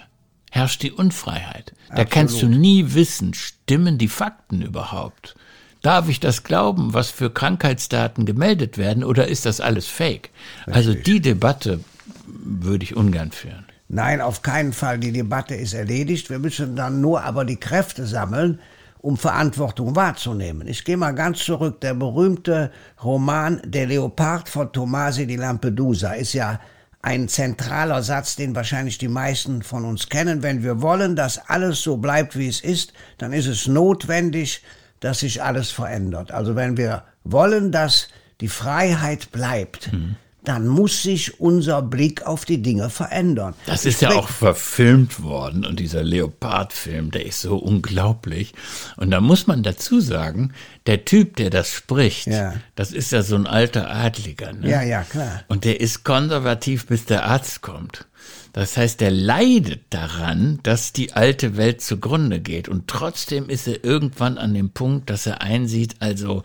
herrscht 0.54 0.84
die 0.84 0.92
Unfreiheit. 0.92 1.74
Da 1.88 2.04
Absolut. 2.04 2.12
kannst 2.12 2.42
du 2.44 2.48
nie 2.48 2.94
wissen, 2.94 3.34
stimmen 3.34 3.98
die 3.98 4.08
Fakten 4.08 4.62
überhaupt? 4.62 5.36
Darf 5.84 6.08
ich 6.08 6.22
das 6.22 6.44
glauben, 6.44 6.94
was 6.94 7.12
für 7.12 7.30
Krankheitsdaten 7.30 8.26
gemeldet 8.26 8.78
werden, 8.78 9.04
oder 9.04 9.28
ist 9.28 9.46
das 9.46 9.60
alles 9.60 9.86
Fake? 9.86 10.32
Also 10.66 10.92
Richtig. 10.92 10.96
Also 10.96 11.04
die 11.04 11.22
Debatte 11.22 11.80
würde 12.26 12.86
ich 12.86 12.96
ungern 12.96 13.32
führen. 13.32 13.66
Nein, 13.90 14.22
auf 14.22 14.42
keinen 14.42 14.72
Fall. 14.72 14.98
Die 14.98 15.12
Debatte 15.12 15.56
ist 15.56 15.74
erledigt. 15.74 16.30
Wir 16.30 16.40
müssen 16.40 16.78
dann 16.78 17.02
nur 17.02 17.24
aber 17.24 17.44
die 17.44 17.58
Kräfte 17.58 18.08
sammeln, 18.08 18.60
um 19.00 19.18
Verantwortung 19.18 19.94
wahrzunehmen. 19.94 20.70
Ich 20.70 20.86
gehe 20.86 20.96
mal 20.96 21.12
ganz 21.12 21.40
zurück. 21.40 21.82
Der 21.82 21.94
berühmte 21.94 22.72
Roman 23.04 23.62
Der 23.66 23.86
Leopard 23.86 24.48
von 24.48 24.72
Tomasi 24.72 25.28
di 25.28 25.36
Lampedusa 25.36 26.14
ist 26.14 26.32
ja 26.32 26.62
ein 27.02 27.28
zentraler 27.28 28.02
Satz, 28.02 28.38
den 28.38 28.56
wahrscheinlich 28.56 29.00
die 29.00 29.10
meisten 29.10 29.62
von 29.62 29.84
uns 29.84 30.08
kennen. 30.08 30.44
Wenn 30.44 30.64
wir 30.64 30.82
wollen, 30.82 31.18
dass 31.18 31.50
alles 31.50 31.82
so 31.82 31.98
bleibt, 31.98 32.38
wie 32.38 32.48
es 32.48 32.62
ist, 32.62 32.94
dann 33.18 33.34
ist 33.34 33.48
es 33.48 33.68
notwendig, 33.68 34.64
dass 35.04 35.20
sich 35.20 35.44
alles 35.44 35.70
verändert. 35.70 36.32
Also 36.32 36.56
wenn 36.56 36.78
wir 36.78 37.04
wollen, 37.26 37.74
dass 37.74 38.08
die 38.40 38.48
Freiheit 38.48 39.34
bleibt, 39.34 39.92
mhm. 39.92 40.16
dann 40.46 40.66
muss 40.66 41.04
sich 41.04 41.42
unser 41.42 41.82
Blick 41.82 42.26
auf 42.26 42.46
die 42.46 42.62
Dinge 42.62 42.90
verändern. 42.90 43.54
Das 43.66 43.86
ist 43.86 44.02
ja 44.02 44.12
auch 44.12 44.30
verfilmt 44.30 45.22
worden 45.22 45.66
und 45.66 45.82
dieser 45.82 46.04
Leopard-Film, 46.04 47.12
der 47.12 47.26
ist 47.26 47.42
so 47.42 47.58
unglaublich. 47.58 48.54
Und 48.96 49.12
da 49.12 49.20
muss 49.20 49.46
man 49.46 49.62
dazu 49.62 50.00
sagen, 50.00 50.54
der 50.86 51.04
Typ, 51.04 51.36
der 51.36 51.50
das 51.50 51.70
spricht, 51.70 52.28
ja. 52.28 52.54
das 52.76 52.94
ist 52.94 53.12
ja 53.12 53.24
so 53.24 53.36
ein 53.36 53.46
alter 53.46 53.92
Adliger. 53.92 54.54
Ne? 54.54 54.70
Ja, 54.70 54.84
ja, 54.84 55.04
klar. 55.04 55.44
Und 55.50 55.66
der 55.66 55.82
ist 55.82 56.06
konservativ, 56.06 56.88
bis 56.88 57.04
der 57.04 57.26
Arzt 57.26 57.62
kommt. 57.62 58.06
Das 58.54 58.78
heißt, 58.78 59.02
er 59.02 59.10
leidet 59.10 59.82
daran, 59.90 60.60
dass 60.62 60.94
die 60.94 61.14
alte 61.14 61.58
Welt 61.58 61.82
zugrunde 61.82 62.40
geht. 62.40 62.70
Und 62.70 62.88
trotzdem 62.88 63.50
ist 63.50 63.68
er 63.68 63.84
irgendwann 63.84 64.38
an 64.38 64.54
dem 64.54 64.70
Punkt, 64.70 65.10
dass 65.10 65.26
er 65.26 65.42
einsieht, 65.42 65.96
also 66.00 66.44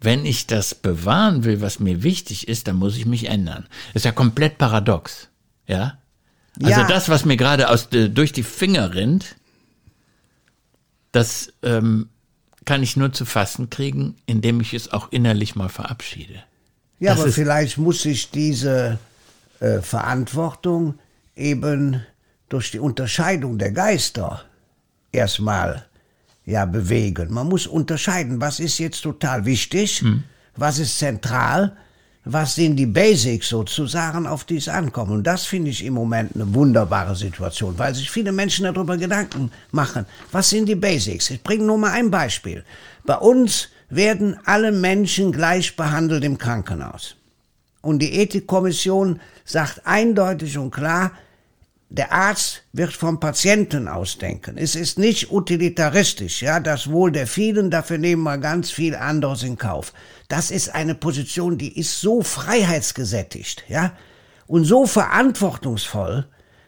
wenn 0.00 0.24
ich 0.24 0.46
das 0.46 0.74
bewahren 0.74 1.44
will, 1.44 1.60
was 1.60 1.78
mir 1.78 2.02
wichtig 2.02 2.48
ist, 2.48 2.66
dann 2.66 2.76
muss 2.76 2.96
ich 2.96 3.04
mich 3.04 3.28
ändern. 3.28 3.66
Ist 3.92 4.06
ja 4.06 4.12
komplett 4.12 4.56
paradox. 4.56 5.28
Ja? 5.66 5.98
Also 6.62 6.80
ja. 6.80 6.88
das, 6.88 7.10
was 7.10 7.26
mir 7.26 7.36
gerade 7.36 7.68
aus 7.68 7.90
durch 7.90 8.32
die 8.32 8.42
Finger 8.42 8.94
rinnt, 8.94 9.36
das 11.12 11.52
ähm, 11.62 12.08
kann 12.64 12.82
ich 12.82 12.96
nur 12.96 13.12
zu 13.12 13.26
fassen 13.26 13.68
kriegen, 13.68 14.16
indem 14.24 14.62
ich 14.62 14.72
es 14.72 14.90
auch 14.92 15.12
innerlich 15.12 15.56
mal 15.56 15.68
verabschiede. 15.68 16.42
Ja, 16.98 17.12
das 17.12 17.20
aber 17.20 17.32
vielleicht 17.32 17.76
muss 17.76 18.02
sich 18.02 18.30
diese 18.30 18.98
äh, 19.60 19.80
Verantwortung 19.80 20.98
eben 21.36 22.04
durch 22.48 22.70
die 22.70 22.78
Unterscheidung 22.78 23.58
der 23.58 23.72
Geister 23.72 24.42
erstmal 25.12 25.86
ja 26.44 26.64
bewegen. 26.64 27.32
Man 27.32 27.48
muss 27.48 27.66
unterscheiden, 27.66 28.40
was 28.40 28.60
ist 28.60 28.78
jetzt 28.78 29.02
total 29.02 29.44
wichtig, 29.44 30.00
hm. 30.00 30.24
was 30.56 30.78
ist 30.78 30.98
zentral, 30.98 31.76
was 32.24 32.54
sind 32.54 32.76
die 32.76 32.86
Basics 32.86 33.48
sozusagen, 33.48 34.26
auf 34.26 34.44
die 34.44 34.56
es 34.56 34.68
ankommt. 34.68 35.10
Und 35.10 35.26
das 35.26 35.46
finde 35.46 35.70
ich 35.70 35.84
im 35.84 35.94
Moment 35.94 36.34
eine 36.34 36.52
wunderbare 36.54 37.16
Situation, 37.16 37.78
weil 37.78 37.94
sich 37.94 38.10
viele 38.10 38.32
Menschen 38.32 38.64
darüber 38.64 38.96
Gedanken 38.96 39.50
machen. 39.70 40.04
Was 40.30 40.50
sind 40.50 40.68
die 40.68 40.74
Basics? 40.74 41.30
Ich 41.30 41.42
bringe 41.42 41.64
nur 41.64 41.78
mal 41.78 41.92
ein 41.92 42.10
Beispiel. 42.10 42.64
Bei 43.04 43.16
uns 43.16 43.68
werden 43.88 44.38
alle 44.44 44.70
Menschen 44.70 45.32
gleich 45.32 45.76
behandelt 45.76 46.24
im 46.24 46.36
Krankenhaus. 46.36 47.16
Und 47.82 48.00
die 48.00 48.12
Ethikkommission 48.12 49.20
sagt 49.50 49.82
eindeutig 49.84 50.58
und 50.58 50.70
klar, 50.70 51.12
der 51.90 52.12
Arzt 52.12 52.62
wird 52.72 52.92
vom 52.92 53.18
Patienten 53.18 53.88
ausdenken. 53.88 54.56
Es 54.56 54.76
ist 54.76 54.96
nicht 54.98 55.32
utilitaristisch, 55.32 56.40
ja, 56.40 56.60
das 56.60 56.88
Wohl 56.88 57.10
der 57.10 57.26
vielen, 57.26 57.70
dafür 57.70 57.98
nehmen 57.98 58.22
wir 58.22 58.38
ganz 58.38 58.70
viel 58.70 58.94
anderes 58.94 59.42
in 59.42 59.58
Kauf. 59.58 59.92
Das 60.28 60.52
ist 60.52 60.72
eine 60.72 60.94
Position, 60.94 61.58
die 61.58 61.78
ist 61.78 62.00
so 62.00 62.22
freiheitsgesättigt, 62.22 63.64
ja, 63.68 63.92
und 64.46 64.64
so 64.64 64.86
verantwortungsvoll, 64.86 66.26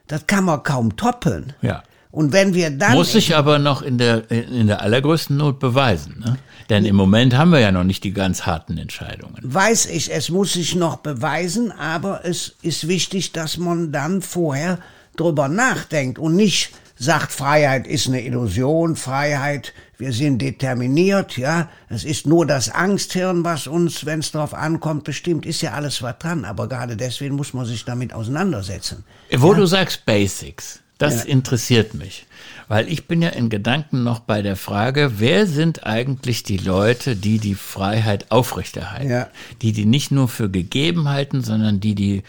das 0.09 0.27
kann 0.27 0.45
man 0.45 0.65
kaum 0.65 0.97
toppen. 0.97 1.53
Ja. 1.63 1.85
Und 2.13 2.33
wenn 2.33 2.55
wir 2.55 2.71
dann. 2.71 2.93
Muss 2.93 3.13
sich 3.13 3.35
aber 3.35 3.59
noch 3.59 3.83
in 3.83 3.99
der, 3.99 4.31
in 4.31 4.69
der 4.69 4.83
allergrößten 4.83 5.37
Not 5.37 5.59
beweisen, 5.59 6.23
ne? 6.25 6.39
Denn 6.69 6.85
im 6.85 6.95
Moment 6.95 7.37
haben 7.37 7.51
wir 7.51 7.59
ja 7.59 7.73
noch 7.73 7.85
nicht 7.85 8.05
die 8.05 8.13
ganz 8.13 8.47
harten 8.47 8.79
Entscheidungen. 8.79 9.39
Weiß 9.43 9.87
ich, 9.87 10.13
es 10.13 10.31
muss 10.31 10.53
sich 10.53 10.75
noch 10.75 10.99
beweisen, 10.99 11.73
aber 11.73 12.25
es 12.25 12.55
ist 12.63 12.87
wichtig, 12.87 13.33
dass 13.33 13.57
man 13.57 13.93
dann 13.93 14.23
vorher 14.23 14.79
drüber 15.17 15.49
nachdenkt 15.49 16.19
und 16.19 16.37
nicht 16.37 16.71
sagt, 16.97 17.33
Freiheit 17.33 17.87
ist 17.87 18.07
eine 18.07 18.25
Illusion, 18.25 18.95
Freiheit, 18.97 19.73
wir 19.99 20.13
sind 20.13 20.41
determiniert, 20.41 21.37
ja, 21.37 21.69
es 21.89 22.05
ist 22.05 22.27
nur 22.27 22.47
das 22.47 22.71
Angsthirn, 22.71 23.45
was 23.45 23.67
uns, 23.67 24.07
wenn 24.07 24.21
es 24.21 24.31
darauf 24.31 24.55
ankommt, 24.55 25.05
bestimmt, 25.05 25.45
ist 25.45 25.63
ja 25.63 25.73
alles 25.73 26.01
was 26.03 26.19
dran, 26.19 26.45
aber 26.45 26.69
gerade 26.69 26.97
deswegen 26.97 27.35
muss 27.35 27.55
man 27.55 27.67
sich 27.67 27.85
damit 27.85 28.13
auseinandersetzen. 28.13 29.05
Wo 29.37 29.53
ja? 29.53 29.59
du 29.59 29.67
sagst 29.67 30.07
Basics, 30.07 30.81
das 31.03 31.25
ja. 31.25 31.31
interessiert 31.31 31.95
mich, 31.95 32.27
weil 32.69 32.89
ich 32.89 33.07
bin 33.07 33.23
ja 33.23 33.31
in 33.31 33.51
Gedanken 33.51 34.05
noch 34.05 34.21
bei 34.21 34.43
der 34.43 34.57
Frage, 34.57 35.15
wer 35.19 35.47
sind 35.47 35.87
eigentlich 35.87 36.43
die 36.43 36.59
Leute, 36.59 37.17
die 37.17 37.39
die 37.39 37.55
Freiheit 37.55 38.31
aufrechterhalten, 38.31 39.11
ja. 39.11 39.29
die 39.61 39.73
die 39.73 39.85
nicht 39.85 40.11
nur 40.11 40.29
für 40.29 40.49
gegeben 40.49 41.09
halten, 41.09 41.43
sondern 41.43 41.81
die 41.81 41.95
die 41.95 42.23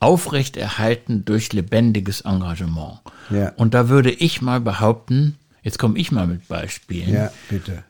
aufrechterhalten 0.00 1.24
durch 1.24 1.52
lebendiges 1.52 2.22
Engagement. 2.22 3.00
Ja. 3.30 3.52
Und 3.56 3.74
da 3.74 3.88
würde 3.88 4.10
ich 4.10 4.42
mal 4.42 4.60
behaupten, 4.60 5.36
jetzt 5.64 5.78
komme 5.78 5.98
ich 5.98 6.12
mal 6.12 6.26
mit 6.26 6.46
Beispielen, 6.46 7.12
ja, 7.12 7.30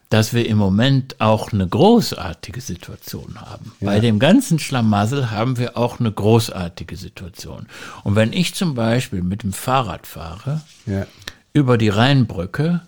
dass 0.09 0.33
wir 0.33 0.49
im 0.49 0.57
Moment 0.57 1.21
auch 1.21 1.53
eine 1.53 1.67
großartige 1.67 2.61
Situation 2.61 3.35
haben. 3.39 3.73
Ja. 3.81 3.89
Bei 3.89 4.01
dem 4.01 4.19
ganzen 4.19 4.59
Schlamassel 4.59 5.31
haben 5.33 5.59
wir 5.59 5.77
auch 5.77 6.01
eine 6.01 6.13
großartige 6.13 6.97
Situation. 6.97 7.67
Und 8.05 8.15
wenn 8.15 8.33
ich 8.33 8.55
zum 8.55 8.75
Beispiel 8.75 9.23
mit 9.23 9.43
dem 9.43 9.53
Fahrrad 9.53 10.07
fahre, 10.07 10.63
ja. 10.87 11.07
über 11.53 11.77
die 11.77 11.89
Rheinbrücke, 11.89 12.83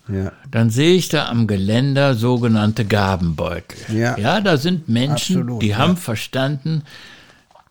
dann 0.51 0.71
sehe 0.71 0.95
ich 0.95 1.09
da 1.09 1.27
am 1.27 1.49
Geländer 1.49 2.15
sogenannte 2.15 2.85
Gabenbeutel. 2.85 3.97
Ja, 3.97 4.17
ja 4.17 4.41
da 4.41 4.57
sind 4.57 4.89
Menschen, 4.89 5.41
Absolut, 5.41 5.63
die 5.63 5.75
haben 5.75 5.97
verstanden, 5.97 6.85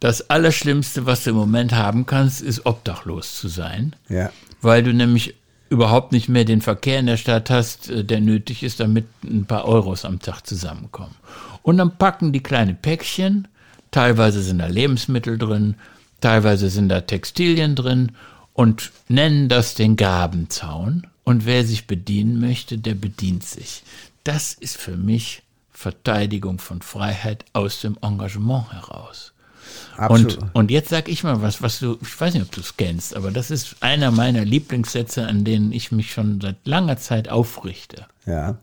das 0.01 0.29
Allerschlimmste, 0.29 1.05
was 1.05 1.23
du 1.23 1.29
im 1.29 1.37
Moment 1.37 1.71
haben 1.71 2.05
kannst, 2.05 2.41
ist 2.41 2.65
obdachlos 2.65 3.39
zu 3.39 3.47
sein. 3.47 3.95
Ja. 4.09 4.31
Weil 4.61 4.83
du 4.83 4.93
nämlich 4.93 5.35
überhaupt 5.69 6.11
nicht 6.11 6.29
mehr 6.29 6.45
den 6.45 6.61
Verkehr 6.61 6.99
in 6.99 7.07
der 7.07 7.17
Stadt 7.17 7.49
hast, 7.49 7.89
äh, 7.89 8.03
der 8.03 8.21
nötig 8.21 8.63
ist, 8.63 8.79
damit 8.79 9.05
ein 9.23 9.45
paar 9.45 9.65
Euros 9.65 10.05
am 10.05 10.19
Tag 10.19 10.45
zusammenkommen. 10.45 11.15
Und 11.63 11.77
dann 11.77 11.97
packen 11.97 12.31
die 12.31 12.43
kleine 12.43 12.75
Päckchen, 12.75 13.47
teilweise 13.91 14.41
sind 14.41 14.59
da 14.59 14.67
Lebensmittel 14.67 15.37
drin, 15.37 15.75
teilweise 16.21 16.69
sind 16.69 16.89
da 16.89 17.01
Textilien 17.01 17.75
drin 17.75 18.11
und 18.53 18.91
nennen 19.07 19.49
das 19.49 19.73
den 19.73 19.95
Gabenzaun. 19.95 21.07
Und 21.23 21.45
wer 21.45 21.65
sich 21.65 21.87
bedienen 21.87 22.39
möchte, 22.39 22.77
der 22.77 22.93
bedient 22.93 23.43
sich. 23.43 23.83
Das 24.23 24.53
ist 24.53 24.77
für 24.77 24.95
mich 24.95 25.41
Verteidigung 25.71 26.59
von 26.59 26.81
Freiheit 26.81 27.45
aus 27.53 27.81
dem 27.81 27.97
Engagement 28.01 28.71
heraus. 28.71 29.33
Und, 30.09 30.37
und 30.53 30.71
jetzt 30.71 30.89
sag 30.89 31.07
ich 31.09 31.23
mal 31.23 31.41
was, 31.41 31.61
was 31.61 31.79
du, 31.79 31.97
ich 32.01 32.19
weiß 32.19 32.33
nicht, 32.33 32.43
ob 32.43 32.51
du 32.51 32.61
es 32.61 32.77
kennst, 32.77 33.15
aber 33.15 33.31
das 33.31 33.51
ist 33.51 33.77
einer 33.81 34.11
meiner 34.11 34.43
Lieblingssätze, 34.43 35.25
an 35.25 35.43
denen 35.43 35.71
ich 35.71 35.91
mich 35.91 36.11
schon 36.11 36.41
seit 36.41 36.57
langer 36.65 36.97
Zeit 36.97 37.29
aufrichte. 37.29 38.05
Ja. 38.25 38.57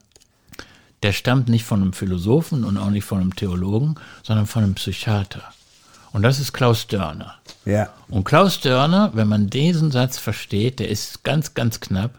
Der 1.02 1.12
stammt 1.12 1.48
nicht 1.48 1.64
von 1.64 1.82
einem 1.82 1.92
Philosophen 1.92 2.64
und 2.64 2.76
auch 2.76 2.90
nicht 2.90 3.04
von 3.04 3.20
einem 3.20 3.34
Theologen, 3.34 3.96
sondern 4.22 4.46
von 4.46 4.62
einem 4.62 4.74
Psychiater. 4.74 5.42
Und 6.12 6.22
das 6.22 6.38
ist 6.38 6.52
Klaus 6.52 6.86
Dörner. 6.86 7.36
Ja. 7.64 7.90
Und 8.08 8.24
Klaus 8.24 8.60
Dörner, 8.60 9.10
wenn 9.14 9.28
man 9.28 9.48
diesen 9.48 9.90
Satz 9.90 10.18
versteht, 10.18 10.78
der 10.78 10.88
ist 10.88 11.24
ganz, 11.24 11.54
ganz 11.54 11.80
knapp, 11.80 12.18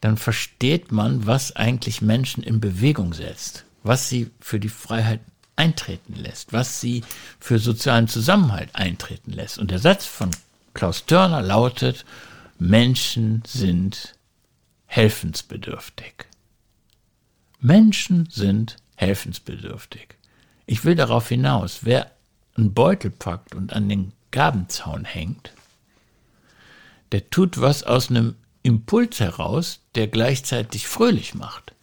dann 0.00 0.16
versteht 0.16 0.92
man, 0.92 1.26
was 1.26 1.54
eigentlich 1.56 2.02
Menschen 2.02 2.42
in 2.42 2.60
Bewegung 2.60 3.12
setzt, 3.14 3.64
was 3.82 4.08
sie 4.08 4.30
für 4.40 4.60
die 4.60 4.68
Freiheit 4.68 5.20
eintreten 5.56 6.14
lässt, 6.14 6.52
was 6.52 6.80
sie 6.80 7.04
für 7.38 7.58
sozialen 7.58 8.08
Zusammenhalt 8.08 8.74
eintreten 8.74 9.32
lässt. 9.32 9.58
Und 9.58 9.70
der 9.70 9.78
Satz 9.78 10.06
von 10.06 10.30
Klaus 10.74 11.06
Törner 11.06 11.42
lautet, 11.42 12.04
Menschen 12.58 13.42
sind 13.46 14.14
helfensbedürftig. 14.86 16.26
Menschen 17.60 18.28
sind 18.30 18.76
helfensbedürftig. 18.96 20.16
Ich 20.66 20.84
will 20.84 20.94
darauf 20.94 21.28
hinaus, 21.28 21.80
wer 21.82 22.10
einen 22.56 22.74
Beutel 22.74 23.10
packt 23.10 23.54
und 23.54 23.72
an 23.72 23.88
den 23.88 24.12
Gabenzaun 24.30 25.04
hängt, 25.04 25.52
der 27.12 27.28
tut 27.30 27.60
was 27.60 27.82
aus 27.82 28.10
einem 28.10 28.36
Impuls 28.62 29.20
heraus, 29.20 29.80
der 29.94 30.08
gleichzeitig 30.08 30.86
fröhlich 30.86 31.34
macht. 31.34 31.74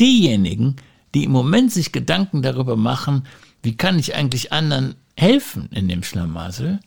Diejenigen, 0.00 0.76
die 1.14 1.24
im 1.24 1.32
Moment 1.32 1.72
sich 1.72 1.92
Gedanken 1.92 2.42
darüber 2.42 2.76
machen, 2.76 3.24
wie 3.62 3.76
kann 3.76 3.98
ich 3.98 4.14
eigentlich 4.14 4.52
anderen 4.52 4.94
helfen 5.16 5.68
in 5.72 5.88
dem 5.88 6.02
Schlamassel, 6.02 6.80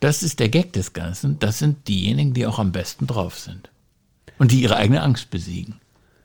das 0.00 0.22
ist 0.22 0.40
der 0.40 0.48
Gag 0.48 0.72
des 0.72 0.92
Ganzen, 0.92 1.38
das 1.38 1.58
sind 1.58 1.88
diejenigen, 1.88 2.34
die 2.34 2.46
auch 2.46 2.58
am 2.58 2.72
besten 2.72 3.06
drauf 3.06 3.38
sind 3.38 3.70
und 4.38 4.52
die 4.52 4.62
ihre 4.62 4.76
eigene 4.76 5.02
Angst 5.02 5.30
besiegen. 5.30 5.76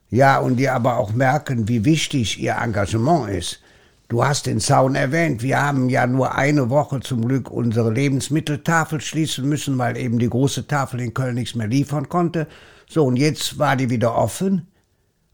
Ja, 0.10 0.39
und 0.39 0.58
die 0.58 0.70
aber 0.70 0.98
auch 0.98 1.13
merken, 1.13 1.68
wie 1.68 1.86
wichtig 1.86 2.39
ihr 2.39 2.56
Engagement 2.56 3.29
ist. 3.29 3.62
Du 4.08 4.25
hast 4.25 4.48
den 4.48 4.60
Zaun 4.60 4.96
erwähnt. 4.96 5.44
Wir 5.44 5.62
haben 5.62 5.88
ja 5.88 6.08
nur 6.08 6.34
eine 6.34 6.72
Woche 6.72 7.00
zum 7.00 7.27
Glück 7.27 7.51
unsere 7.51 7.94
Lebensmitteltafel 7.94 9.01
schließen 9.01 9.48
müssen, 9.48 9.77
weil 9.77 9.98
eben 9.98 10.18
die 10.18 10.29
große 10.29 10.65
Tafel 10.65 11.01
in 11.01 11.13
Köln 11.13 11.36
nichts 11.36 11.53
mehr 11.53 11.68
liefern 11.68 12.10
konnte. 12.10 12.48
So, 12.88 13.06
und 13.06 13.18
jetzt 13.18 13.60
war 13.60 13.75
die 13.75 13.91
wieder 13.91 14.15
offen. 14.15 14.68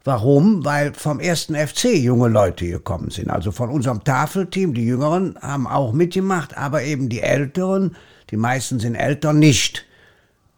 Warum? 0.05 0.63
Weil 0.63 0.93
vom 0.93 1.19
ersten 1.19 1.55
FC 1.55 1.95
junge 1.97 2.29
Leute 2.29 2.67
gekommen 2.67 3.09
sind. 3.09 3.29
Also 3.29 3.51
von 3.51 3.69
unserem 3.69 4.03
Tafelteam, 4.03 4.73
die 4.73 4.85
Jüngeren 4.85 5.35
haben 5.41 5.67
auch 5.67 5.91
mitgemacht, 5.91 6.55
aber 6.55 6.83
eben 6.83 7.09
die 7.09 7.21
Älteren, 7.21 7.95
die 8.29 8.37
meisten 8.37 8.79
sind 8.79 8.95
älter, 8.95 9.33
nicht. 9.33 9.85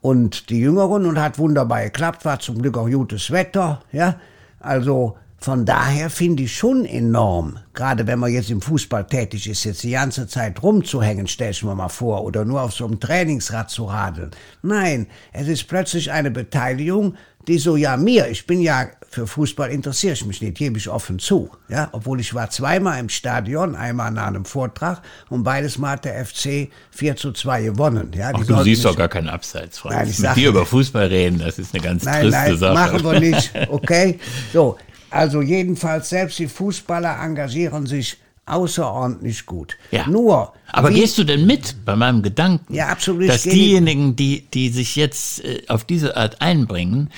Und 0.02 0.50
die 0.50 0.60
Jüngeren, 0.60 1.06
und 1.06 1.20
hat 1.20 1.40
wunderbar 1.40 1.84
geklappt, 1.86 2.26
war 2.26 2.40
zum 2.40 2.62
Glück 2.62 2.78
auch 2.78 2.90
gutes 2.90 3.32
Wetter, 3.32 3.80
ja. 3.92 4.20
Also 4.60 5.16
Von 5.40 5.66
daher 5.66 6.10
finde 6.10 6.44
ich 6.44 6.58
schon 6.58 6.84
enorm, 6.86 7.60
gerade 7.74 8.08
wenn 8.08 8.18
man 8.18 8.34
jetzt 8.34 8.50
im 8.50 8.60
Fußball 8.60 9.06
tätig 9.06 9.48
ist, 9.48 9.66
jetzt 9.66 9.84
die 9.84 9.92
ganze 9.92 10.28
Zeit 10.28 10.62
rumzuhängen, 10.64 11.28
stell 11.28 11.52
ich 11.52 11.64
mir 11.64 11.76
mal 11.76 11.90
vor, 11.90 12.24
oder 12.24 12.44
nur 12.44 12.64
auf 12.64 12.74
so 12.74 12.86
einem 12.86 13.00
Trainingsrad 13.00 13.70
zu 13.70 13.86
radeln. 13.86 14.32
Nein, 14.64 15.06
es 15.32 15.48
ist 15.48 15.68
plötzlich 15.68 16.12
eine 16.12 16.32
Beteiligung, 16.32 17.16
die 17.48 17.60
so, 17.60 17.78
ja, 17.78 17.98
mir, 17.98 18.28
ich 18.30 18.48
bin 18.48 18.62
ja 18.62 18.88
für 19.10 19.28
Fußball 19.28 19.72
interessiere 19.72 20.14
ich 20.14 20.26
mich 20.26 20.42
nicht, 20.42 20.58
gebe 20.58 20.78
ich 20.78 20.90
offen 20.90 21.20
zu. 21.20 21.50
Ja, 21.70 21.90
obwohl 21.92 22.20
ich 22.20 22.34
war 22.34 22.50
zweimal 22.50 23.00
im 23.00 23.10
Stadion, 23.10 23.76
einmal 23.76 24.12
nach 24.12 24.28
einem 24.28 24.46
Vortrag 24.46 25.02
und 25.30 25.44
beides 25.44 25.78
Mal 25.78 25.92
hat 25.92 26.06
der 26.06 26.26
FC 26.26 26.70
4 26.92 27.16
zu 27.16 27.32
2 27.32 27.64
gewonnen. 27.64 28.12
Ja, 28.16 28.32
Ach, 28.34 28.46
du 28.46 28.64
siehst 28.64 28.86
doch 28.86 28.96
gar 28.96 29.08
keinen 29.08 29.30
Abseits, 29.30 29.80
Freund. 29.80 29.96
Nein, 29.96 30.10
ich 30.10 30.20
Mit 30.20 30.36
dir 30.36 30.50
über 30.50 30.66
Fußball 30.66 31.08
reden, 31.08 31.40
das 31.40 31.58
ist 31.60 31.74
eine 31.74 31.84
ganz 31.84 32.04
nein, 32.04 32.24
triste 32.24 32.40
nein, 32.40 32.58
Sache. 32.58 32.74
machen 32.74 33.04
wir 33.04 33.20
nicht, 33.20 33.52
okay? 33.70 34.20
So, 34.52 34.78
also 35.10 35.42
jedenfalls, 35.42 36.10
selbst 36.10 36.38
die 36.40 36.48
Fußballer 36.48 37.18
engagieren 37.24 37.86
sich 37.86 38.18
außerordentlich 38.46 39.46
gut. 39.46 39.78
Ja. 39.92 40.08
Nur. 40.08 40.54
Aber 40.72 40.90
gehst 40.90 41.18
du 41.18 41.24
denn 41.24 41.46
mit 41.46 41.76
bei 41.86 41.96
meinem 41.96 42.22
Gedanken? 42.22 42.74
Ja, 42.74 42.88
absolut. 42.88 43.30
Dass 43.30 43.44
diejenigen, 43.44 44.16
die, 44.16 44.48
die 44.54 44.70
sich 44.70 44.96
jetzt 44.96 45.44
äh, 45.44 45.64
auf 45.68 45.84
diese 45.84 46.16
Art 46.18 46.42
einbringen, 46.42 47.10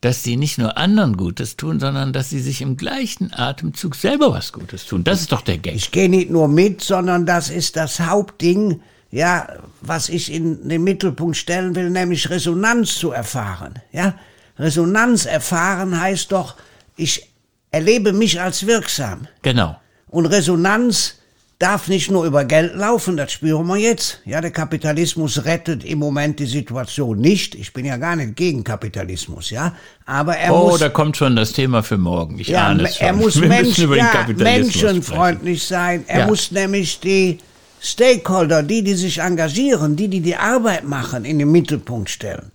dass 0.00 0.22
sie 0.22 0.36
nicht 0.36 0.58
nur 0.58 0.76
anderen 0.76 1.16
Gutes 1.16 1.56
tun, 1.56 1.80
sondern 1.80 2.12
dass 2.12 2.30
sie 2.30 2.40
sich 2.40 2.62
im 2.62 2.76
gleichen 2.76 3.32
Atemzug 3.32 3.96
selber 3.96 4.32
was 4.32 4.52
Gutes 4.52 4.86
tun. 4.86 5.04
Das 5.04 5.20
ist 5.20 5.32
doch 5.32 5.42
der 5.42 5.58
Gag. 5.58 5.74
Ich 5.74 5.90
gehe 5.90 6.08
nicht 6.08 6.30
nur 6.30 6.48
mit, 6.48 6.82
sondern 6.82 7.26
das 7.26 7.50
ist 7.50 7.76
das 7.76 8.00
Hauptding, 8.00 8.80
ja, 9.10 9.48
was 9.80 10.08
ich 10.08 10.32
in 10.32 10.68
den 10.68 10.84
Mittelpunkt 10.84 11.36
stellen 11.36 11.74
will, 11.74 11.90
nämlich 11.90 12.30
Resonanz 12.30 12.94
zu 12.94 13.10
erfahren. 13.10 13.74
Ja, 13.92 14.14
Resonanz 14.58 15.24
erfahren 15.26 16.00
heißt 16.00 16.30
doch, 16.32 16.54
ich 16.96 17.28
erlebe 17.70 18.12
mich 18.12 18.40
als 18.40 18.66
wirksam. 18.66 19.26
Genau. 19.42 19.76
Und 20.08 20.26
Resonanz 20.26 21.17
darf 21.58 21.88
nicht 21.88 22.10
nur 22.10 22.24
über 22.24 22.44
Geld 22.44 22.76
laufen, 22.76 23.16
das 23.16 23.32
spüren 23.32 23.66
wir 23.66 23.76
jetzt. 23.76 24.20
Ja, 24.24 24.40
der 24.40 24.52
Kapitalismus 24.52 25.44
rettet 25.44 25.84
im 25.84 25.98
Moment 25.98 26.38
die 26.38 26.46
Situation 26.46 27.20
nicht. 27.20 27.54
Ich 27.56 27.72
bin 27.72 27.84
ja 27.84 27.96
gar 27.96 28.14
nicht 28.14 28.36
gegen 28.36 28.62
Kapitalismus, 28.62 29.50
ja. 29.50 29.74
Aber 30.06 30.36
er 30.36 30.54
oh, 30.54 30.66
muss. 30.66 30.74
Oh, 30.74 30.78
da 30.78 30.88
kommt 30.88 31.16
schon 31.16 31.34
das 31.34 31.52
Thema 31.52 31.82
für 31.82 31.98
morgen. 31.98 32.38
Ich 32.38 32.48
ja, 32.48 32.68
ahne 32.68 32.84
es 32.84 32.96
schon. 32.96 33.06
Er 33.06 33.12
muss 33.12 33.36
Mensch, 33.36 33.78
ja, 33.78 34.26
menschenfreundlich 34.36 35.64
sein. 35.64 36.04
Er 36.06 36.20
ja. 36.20 36.26
muss 36.26 36.52
nämlich 36.52 37.00
die 37.00 37.38
Stakeholder, 37.80 38.62
die, 38.62 38.82
die 38.84 38.94
sich 38.94 39.18
engagieren, 39.18 39.96
die, 39.96 40.08
die 40.08 40.20
die 40.20 40.36
Arbeit 40.36 40.84
machen, 40.84 41.24
in 41.24 41.40
den 41.40 41.50
Mittelpunkt 41.50 42.10
stellen. 42.10 42.52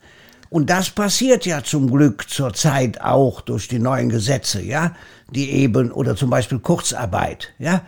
Und 0.49 0.69
das 0.69 0.91
passiert 0.91 1.45
ja 1.45 1.63
zum 1.63 1.91
Glück 1.91 2.29
zurzeit 2.29 3.01
auch 3.01 3.41
durch 3.41 3.67
die 3.67 3.79
neuen 3.79 4.09
Gesetze, 4.09 4.61
ja, 4.61 4.95
die 5.29 5.49
eben, 5.49 5.91
oder 5.91 6.15
zum 6.15 6.29
Beispiel 6.29 6.59
Kurzarbeit, 6.59 7.49
ja. 7.59 7.81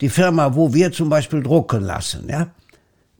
Die 0.00 0.08
Firma, 0.08 0.54
wo 0.54 0.74
wir 0.74 0.92
zum 0.92 1.08
Beispiel 1.08 1.42
drucken 1.42 1.82
lassen, 1.82 2.28
ja, 2.28 2.48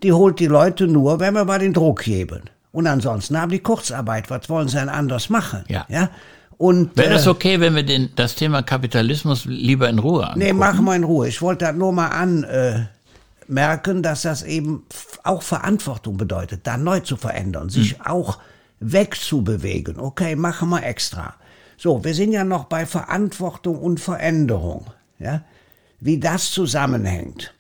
die 0.03 0.13
holt 0.13 0.39
die 0.41 0.47
Leute 0.47 0.87
nur, 0.87 1.21
wenn 1.21 1.35
wir 1.35 1.45
mal 1.45 1.59
den 1.59 1.73
Druck 1.73 2.03
geben. 2.03 2.43
Und 2.73 2.87
ansonsten 2.87 3.41
haben 3.41 3.51
die 3.51 3.61
Kurzarbeit. 3.61 4.29
Was 4.29 4.51
wollen 4.51 4.69
sie 4.69 4.77
denn 4.77 4.91
anders 4.91 5.31
machen? 5.31 5.65
Ja. 5.69 5.87
ja? 5.89 6.11
Und, 6.59 6.97
Wäre 6.97 7.11
das 7.11 7.27
äh, 7.27 7.31
okay, 7.31 7.61
wenn 7.61 7.75
wir 7.75 7.83
den, 7.83 8.11
das 8.17 8.35
Thema 8.35 8.63
Kapitalismus 8.63 9.47
lieber 9.47 9.89
in 9.89 9.99
Ruhe 9.99 10.25
angucken? 10.25 10.41
Nee, 10.41 10.53
machen 10.53 10.85
wir 10.85 10.95
in 10.95 11.05
Ruhe. 11.05 11.29
Ich 11.29 11.41
wollte 11.41 11.67
da 11.67 11.73
nur 11.73 11.93
mal 11.93 12.09
anmerken, 12.09 13.99
äh, 13.99 14.03
dass 14.03 14.23
das 14.23 14.43
eben 14.43 14.85
auch 15.23 15.43
Verantwortung 15.43 16.17
bedeutet, 16.17 16.67
da 16.67 16.77
neu 16.77 17.01
zu 17.01 17.17
verändern, 17.17 17.69
sich 17.69 17.93
hm. 17.93 18.07
auch 18.07 18.39
wegzubewegen. 18.81 19.99
Okay, 19.99 20.37
machen 20.37 20.69
wir 20.71 20.83
extra. 20.83 21.35
So, 21.79 22.05
wir 22.05 22.15
sind 22.15 22.33
ja 22.33 22.45
noch 22.45 22.65
bei 22.65 22.87
Verantwortung 22.87 23.79
und 23.79 24.01
Veränderung, 24.01 24.87
ja, 25.19 25.43
wie 26.07 26.19
das 26.19 26.53
zusammenhängt. 26.53 27.53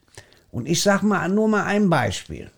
Und 0.53 0.67
ich 0.67 0.81
sag 0.81 1.03
mal 1.03 1.29
nur 1.29 1.49
mal 1.49 1.65
ein 1.65 1.91
Beispiel. 1.91 2.49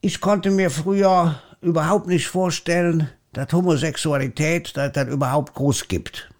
Ich 0.00 0.22
konnte 0.22 0.50
mir 0.50 0.70
früher 0.70 1.38
überhaupt 1.60 2.06
nicht 2.06 2.26
vorstellen, 2.26 3.10
dass 3.34 3.52
Homosexualität, 3.52 4.74
dass 4.78 4.92
das 4.92 5.08
überhaupt 5.08 5.52
groß 5.52 5.88
gibt. 5.88 6.30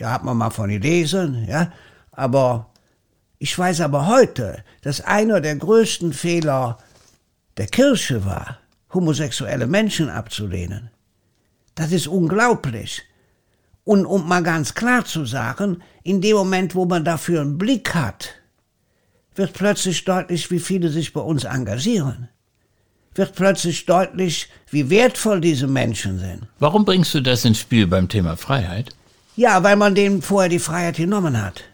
Ja, 0.00 0.10
hat 0.10 0.24
man 0.24 0.36
mal 0.36 0.50
von 0.50 0.68
gelesen, 0.68 1.46
ja, 1.48 1.72
aber 2.10 2.70
ich 3.38 3.56
weiß 3.56 3.82
aber 3.82 4.08
heute, 4.08 4.64
dass 4.82 5.00
einer 5.00 5.40
der 5.40 5.54
größten 5.54 6.12
Fehler 6.12 6.78
der 7.56 7.68
Kirche 7.68 8.24
war, 8.24 8.58
homosexuelle 8.92 9.68
Menschen 9.68 10.10
abzulehnen. 10.10 10.90
Das 11.76 11.92
ist 11.92 12.08
unglaublich. 12.08 13.02
Und 13.84 14.06
um 14.06 14.26
mal 14.26 14.42
ganz 14.42 14.74
klar 14.74 15.04
zu 15.04 15.26
sagen, 15.26 15.82
in 16.02 16.20
dem 16.20 16.36
Moment, 16.36 16.74
wo 16.74 16.86
man 16.86 17.04
dafür 17.04 17.42
einen 17.42 17.58
Blick 17.58 17.94
hat, 17.94 18.30
wird 19.34 19.52
plötzlich 19.52 20.04
deutlich, 20.04 20.50
wie 20.50 20.58
viele 20.58 20.88
sich 20.88 21.12
bei 21.12 21.20
uns 21.20 21.44
engagieren. 21.44 22.28
Wird 23.14 23.34
plötzlich 23.34 23.86
deutlich, 23.86 24.48
wie 24.70 24.90
wertvoll 24.90 25.40
diese 25.40 25.66
Menschen 25.66 26.18
sind. 26.18 26.48
Warum 26.58 26.84
bringst 26.84 27.14
du 27.14 27.20
das 27.20 27.44
ins 27.44 27.58
Spiel 27.58 27.86
beim 27.86 28.08
Thema 28.08 28.36
Freiheit? 28.36 28.90
Ja, 29.36 29.62
weil 29.62 29.76
man 29.76 29.94
denen 29.94 30.22
vorher 30.22 30.48
die 30.48 30.58
Freiheit 30.58 30.96
genommen 30.96 31.40
hat 31.40 31.64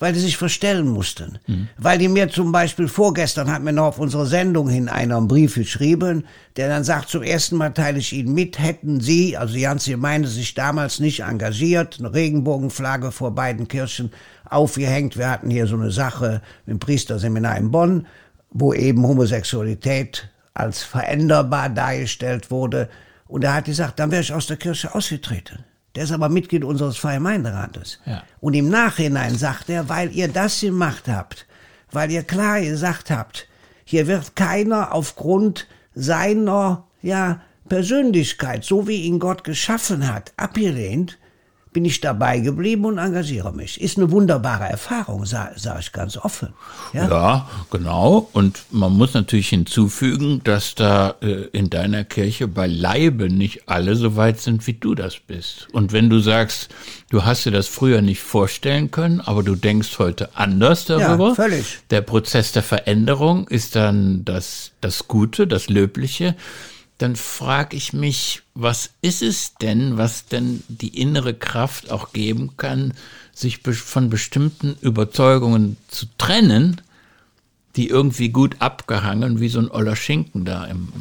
weil 0.00 0.14
die 0.14 0.18
sich 0.18 0.38
verstellen 0.38 0.88
mussten. 0.88 1.38
Mhm. 1.46 1.68
Weil 1.76 1.98
die 1.98 2.08
mir 2.08 2.28
zum 2.30 2.50
Beispiel 2.50 2.88
vorgestern 2.88 3.52
hat 3.52 3.62
mir 3.62 3.72
noch 3.72 3.84
auf 3.84 3.98
unsere 3.98 4.26
Sendung 4.26 4.68
hin 4.68 4.88
einer 4.88 5.18
einen 5.18 5.28
Brief 5.28 5.54
geschrieben, 5.54 6.24
der 6.56 6.68
dann 6.68 6.84
sagt, 6.84 7.10
zum 7.10 7.22
ersten 7.22 7.56
Mal 7.56 7.70
teile 7.70 7.98
ich 7.98 8.12
Ihnen 8.14 8.34
mit, 8.34 8.58
hätten 8.58 9.00
Sie, 9.00 9.36
also 9.36 9.54
die 9.54 9.60
ganze 9.60 9.90
Gemeinde 9.90 10.26
sich 10.26 10.54
damals 10.54 10.98
nicht 10.98 11.20
engagiert, 11.20 11.98
eine 11.98 12.12
Regenbogenflagge 12.12 13.12
vor 13.12 13.34
beiden 13.34 13.68
Kirchen 13.68 14.10
aufgehängt. 14.48 15.18
Wir 15.18 15.30
hatten 15.30 15.50
hier 15.50 15.66
so 15.66 15.76
eine 15.76 15.92
Sache 15.92 16.40
im 16.66 16.78
Priesterseminar 16.80 17.58
in 17.58 17.70
Bonn, 17.70 18.06
wo 18.50 18.72
eben 18.72 19.06
Homosexualität 19.06 20.28
als 20.54 20.82
veränderbar 20.82 21.68
dargestellt 21.68 22.50
wurde. 22.50 22.88
Und 23.28 23.44
er 23.44 23.54
hat 23.54 23.66
gesagt, 23.66 23.98
dann 23.98 24.10
wäre 24.10 24.22
ich 24.22 24.32
aus 24.32 24.46
der 24.46 24.56
Kirche 24.56 24.94
ausgetreten. 24.94 25.64
Der 25.94 26.04
ist 26.04 26.12
aber 26.12 26.28
Mitglied 26.28 26.64
unseres 26.64 26.96
Freien-Gemeinderates. 26.96 27.98
Ja. 28.06 28.22
Und 28.40 28.54
im 28.54 28.68
Nachhinein 28.68 29.36
sagt 29.36 29.68
er, 29.68 29.88
weil 29.88 30.12
ihr 30.12 30.28
das 30.28 30.60
gemacht 30.60 31.08
habt, 31.08 31.46
weil 31.90 32.10
ihr 32.10 32.22
klar 32.22 32.60
gesagt 32.60 33.10
habt, 33.10 33.48
hier 33.84 34.06
wird 34.06 34.36
keiner 34.36 34.94
aufgrund 34.94 35.66
seiner, 35.94 36.84
ja, 37.02 37.40
Persönlichkeit, 37.68 38.64
so 38.64 38.88
wie 38.88 39.02
ihn 39.02 39.20
Gott 39.20 39.44
geschaffen 39.44 40.12
hat, 40.12 40.32
abgelehnt, 40.36 41.18
bin 41.72 41.84
ich 41.84 42.00
dabei 42.00 42.40
geblieben 42.40 42.84
und 42.84 42.98
engagiere 42.98 43.52
mich. 43.52 43.80
Ist 43.80 43.96
eine 43.96 44.10
wunderbare 44.10 44.64
Erfahrung, 44.64 45.24
sage 45.24 45.54
sag 45.56 45.78
ich 45.80 45.92
ganz 45.92 46.16
offen. 46.16 46.48
Ja? 46.92 47.08
ja? 47.08 47.50
genau. 47.70 48.28
Und 48.32 48.64
man 48.70 48.92
muss 48.92 49.14
natürlich 49.14 49.50
hinzufügen, 49.50 50.40
dass 50.42 50.74
da 50.74 51.14
äh, 51.20 51.46
in 51.52 51.70
deiner 51.70 52.02
Kirche 52.02 52.48
beileibe 52.48 53.30
nicht 53.30 53.68
alle 53.68 53.94
so 53.94 54.16
weit 54.16 54.40
sind, 54.40 54.66
wie 54.66 54.72
du 54.72 54.96
das 54.96 55.18
bist. 55.20 55.68
Und 55.72 55.92
wenn 55.92 56.10
du 56.10 56.18
sagst, 56.18 56.70
du 57.10 57.24
hast 57.24 57.46
dir 57.46 57.52
das 57.52 57.68
früher 57.68 58.02
nicht 58.02 58.20
vorstellen 58.20 58.90
können, 58.90 59.20
aber 59.20 59.44
du 59.44 59.54
denkst 59.54 59.98
heute 60.00 60.30
anders 60.36 60.86
darüber. 60.86 61.28
Ja, 61.28 61.34
völlig. 61.34 61.78
Der 61.90 62.00
Prozess 62.00 62.50
der 62.50 62.64
Veränderung 62.64 63.46
ist 63.46 63.76
dann 63.76 64.24
das, 64.24 64.72
das 64.80 65.06
Gute, 65.06 65.46
das 65.46 65.68
Löbliche 65.68 66.34
dann 67.00 67.16
frage 67.16 67.76
ich 67.78 67.94
mich, 67.94 68.42
was 68.52 68.90
ist 69.00 69.22
es 69.22 69.54
denn, 69.54 69.96
was 69.96 70.26
denn 70.26 70.62
die 70.68 71.00
innere 71.00 71.32
Kraft 71.32 71.90
auch 71.90 72.12
geben 72.12 72.58
kann, 72.58 72.92
sich 73.32 73.60
von 73.62 74.10
bestimmten 74.10 74.76
Überzeugungen 74.82 75.78
zu 75.88 76.06
trennen, 76.18 76.82
die 77.76 77.88
irgendwie 77.88 78.28
gut 78.28 78.56
abgehangen 78.58 79.40
wie 79.40 79.48
so 79.48 79.60
ein 79.60 79.70
oller 79.70 79.96
Schinken 79.96 80.44
da, 80.44 80.66
im, 80.66 80.92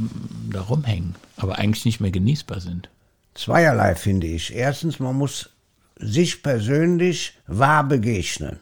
da 0.50 0.62
rumhängen, 0.62 1.16
aber 1.36 1.58
eigentlich 1.58 1.84
nicht 1.84 2.00
mehr 2.00 2.12
genießbar 2.12 2.62
sind. 2.62 2.88
Zweierlei 3.34 3.96
finde 3.96 4.28
ich. 4.28 4.56
Erstens, 4.56 5.00
man 5.00 5.18
muss 5.18 5.50
sich 5.98 6.42
persönlich 6.42 7.34
wahr 7.46 7.84
begegnen. 7.84 8.60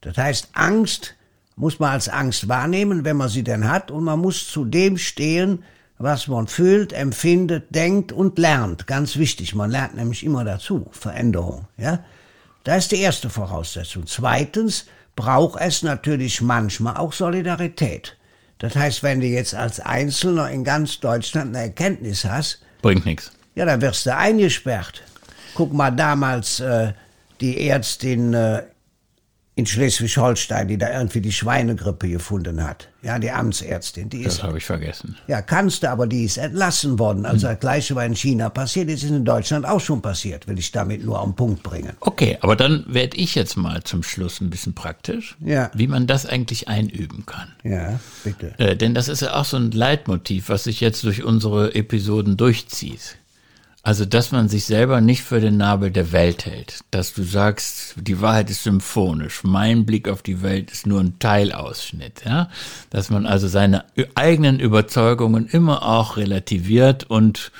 Das 0.00 0.16
heißt, 0.16 0.48
Angst 0.54 1.14
muss 1.56 1.78
man 1.78 1.90
als 1.90 2.08
Angst 2.08 2.48
wahrnehmen, 2.48 3.04
wenn 3.04 3.18
man 3.18 3.28
sie 3.28 3.44
denn 3.44 3.68
hat, 3.68 3.90
und 3.90 4.04
man 4.04 4.18
muss 4.18 4.48
zu 4.48 4.64
dem 4.64 4.96
stehen, 4.96 5.62
was 5.98 6.28
man 6.28 6.46
fühlt, 6.46 6.92
empfindet, 6.92 7.74
denkt 7.74 8.12
und 8.12 8.38
lernt. 8.38 8.86
Ganz 8.86 9.16
wichtig, 9.16 9.54
man 9.54 9.70
lernt 9.70 9.94
nämlich 9.94 10.24
immer 10.24 10.44
dazu, 10.44 10.88
Veränderung. 10.90 11.66
Ja? 11.76 12.04
Das 12.64 12.84
ist 12.84 12.92
die 12.92 13.00
erste 13.00 13.30
Voraussetzung. 13.30 14.06
Zweitens 14.06 14.86
braucht 15.16 15.60
es 15.60 15.82
natürlich 15.82 16.40
manchmal 16.40 16.96
auch 16.96 17.12
Solidarität. 17.12 18.16
Das 18.58 18.74
heißt, 18.74 19.02
wenn 19.02 19.20
du 19.20 19.26
jetzt 19.26 19.54
als 19.54 19.80
Einzelner 19.80 20.50
in 20.50 20.64
ganz 20.64 21.00
Deutschland 21.00 21.54
eine 21.54 21.66
Erkenntnis 21.66 22.24
hast, 22.24 22.60
bringt 22.82 23.04
nichts. 23.04 23.32
Ja, 23.54 23.64
dann 23.64 23.80
wirst 23.80 24.06
du 24.06 24.16
eingesperrt. 24.16 25.02
Guck 25.54 25.72
mal 25.72 25.90
damals 25.90 26.60
äh, 26.60 26.92
die 27.40 27.68
Ärztin 27.68 28.34
äh, 28.34 28.62
in 29.56 29.66
Schleswig-Holstein, 29.66 30.66
die 30.66 30.78
da 30.78 30.92
irgendwie 30.92 31.20
die 31.20 31.30
Schweinegrippe 31.30 32.08
gefunden 32.08 32.64
hat. 32.64 32.88
Ja, 33.02 33.18
die 33.20 33.30
Amtsärztin, 33.30 34.08
die 34.10 34.24
Das 34.24 34.34
ist, 34.34 34.42
habe 34.42 34.58
ich 34.58 34.64
vergessen. 34.64 35.16
ja, 35.28 35.42
kannst 35.42 35.82
du, 35.84 35.90
aber 35.90 36.08
die 36.08 36.24
ist 36.24 36.38
entlassen 36.38 36.98
worden. 36.98 37.24
Also 37.24 37.46
das 37.46 37.60
Gleiche 37.60 37.94
war 37.94 38.04
in 38.04 38.16
China 38.16 38.48
passiert, 38.48 38.88
ist 38.90 39.04
in 39.04 39.24
Deutschland 39.24 39.64
auch 39.64 39.78
schon 39.80 40.02
passiert, 40.02 40.48
will 40.48 40.58
ich 40.58 40.72
damit 40.72 41.04
nur 41.04 41.22
den 41.22 41.34
Punkt 41.36 41.62
bringen. 41.62 41.92
Okay, 42.00 42.36
aber 42.40 42.56
dann 42.56 42.84
werde 42.88 43.16
ich 43.16 43.36
jetzt 43.36 43.56
mal 43.56 43.84
zum 43.84 44.02
Schluss 44.02 44.40
ein 44.40 44.50
bisschen 44.50 44.74
praktisch, 44.74 45.36
Ja. 45.40 45.70
wie 45.74 45.86
man 45.86 46.06
das 46.08 46.26
eigentlich 46.26 46.66
einüben 46.66 47.24
kann. 47.24 47.52
Ja, 47.62 48.00
bitte. 48.24 48.58
Äh, 48.58 48.76
denn 48.76 48.92
das 48.94 49.06
ist 49.08 49.20
ja 49.22 49.34
auch 49.34 49.44
so 49.44 49.56
ein 49.56 49.70
Leitmotiv, 49.70 50.48
was 50.48 50.64
sich 50.64 50.80
jetzt 50.80 51.04
durch 51.04 51.22
unsere 51.22 51.74
Episoden 51.76 52.36
durchzieht. 52.36 53.18
Also, 53.86 54.06
dass 54.06 54.32
man 54.32 54.48
sich 54.48 54.64
selber 54.64 55.02
nicht 55.02 55.22
für 55.22 55.40
den 55.40 55.58
Nabel 55.58 55.90
der 55.90 56.10
Welt 56.10 56.46
hält. 56.46 56.80
Dass 56.90 57.12
du 57.12 57.22
sagst, 57.22 57.96
die 57.98 58.22
Wahrheit 58.22 58.48
ist 58.48 58.62
symphonisch. 58.62 59.44
Mein 59.44 59.84
Blick 59.84 60.08
auf 60.08 60.22
die 60.22 60.40
Welt 60.40 60.70
ist 60.70 60.86
nur 60.86 61.00
ein 61.00 61.18
Teilausschnitt, 61.18 62.22
ja. 62.24 62.48
Dass 62.88 63.10
man 63.10 63.26
also 63.26 63.46
seine 63.46 63.84
eigenen 64.14 64.58
Überzeugungen 64.58 65.46
immer 65.46 65.82
auch 65.82 66.16
relativiert 66.16 67.04
und, 67.04 67.52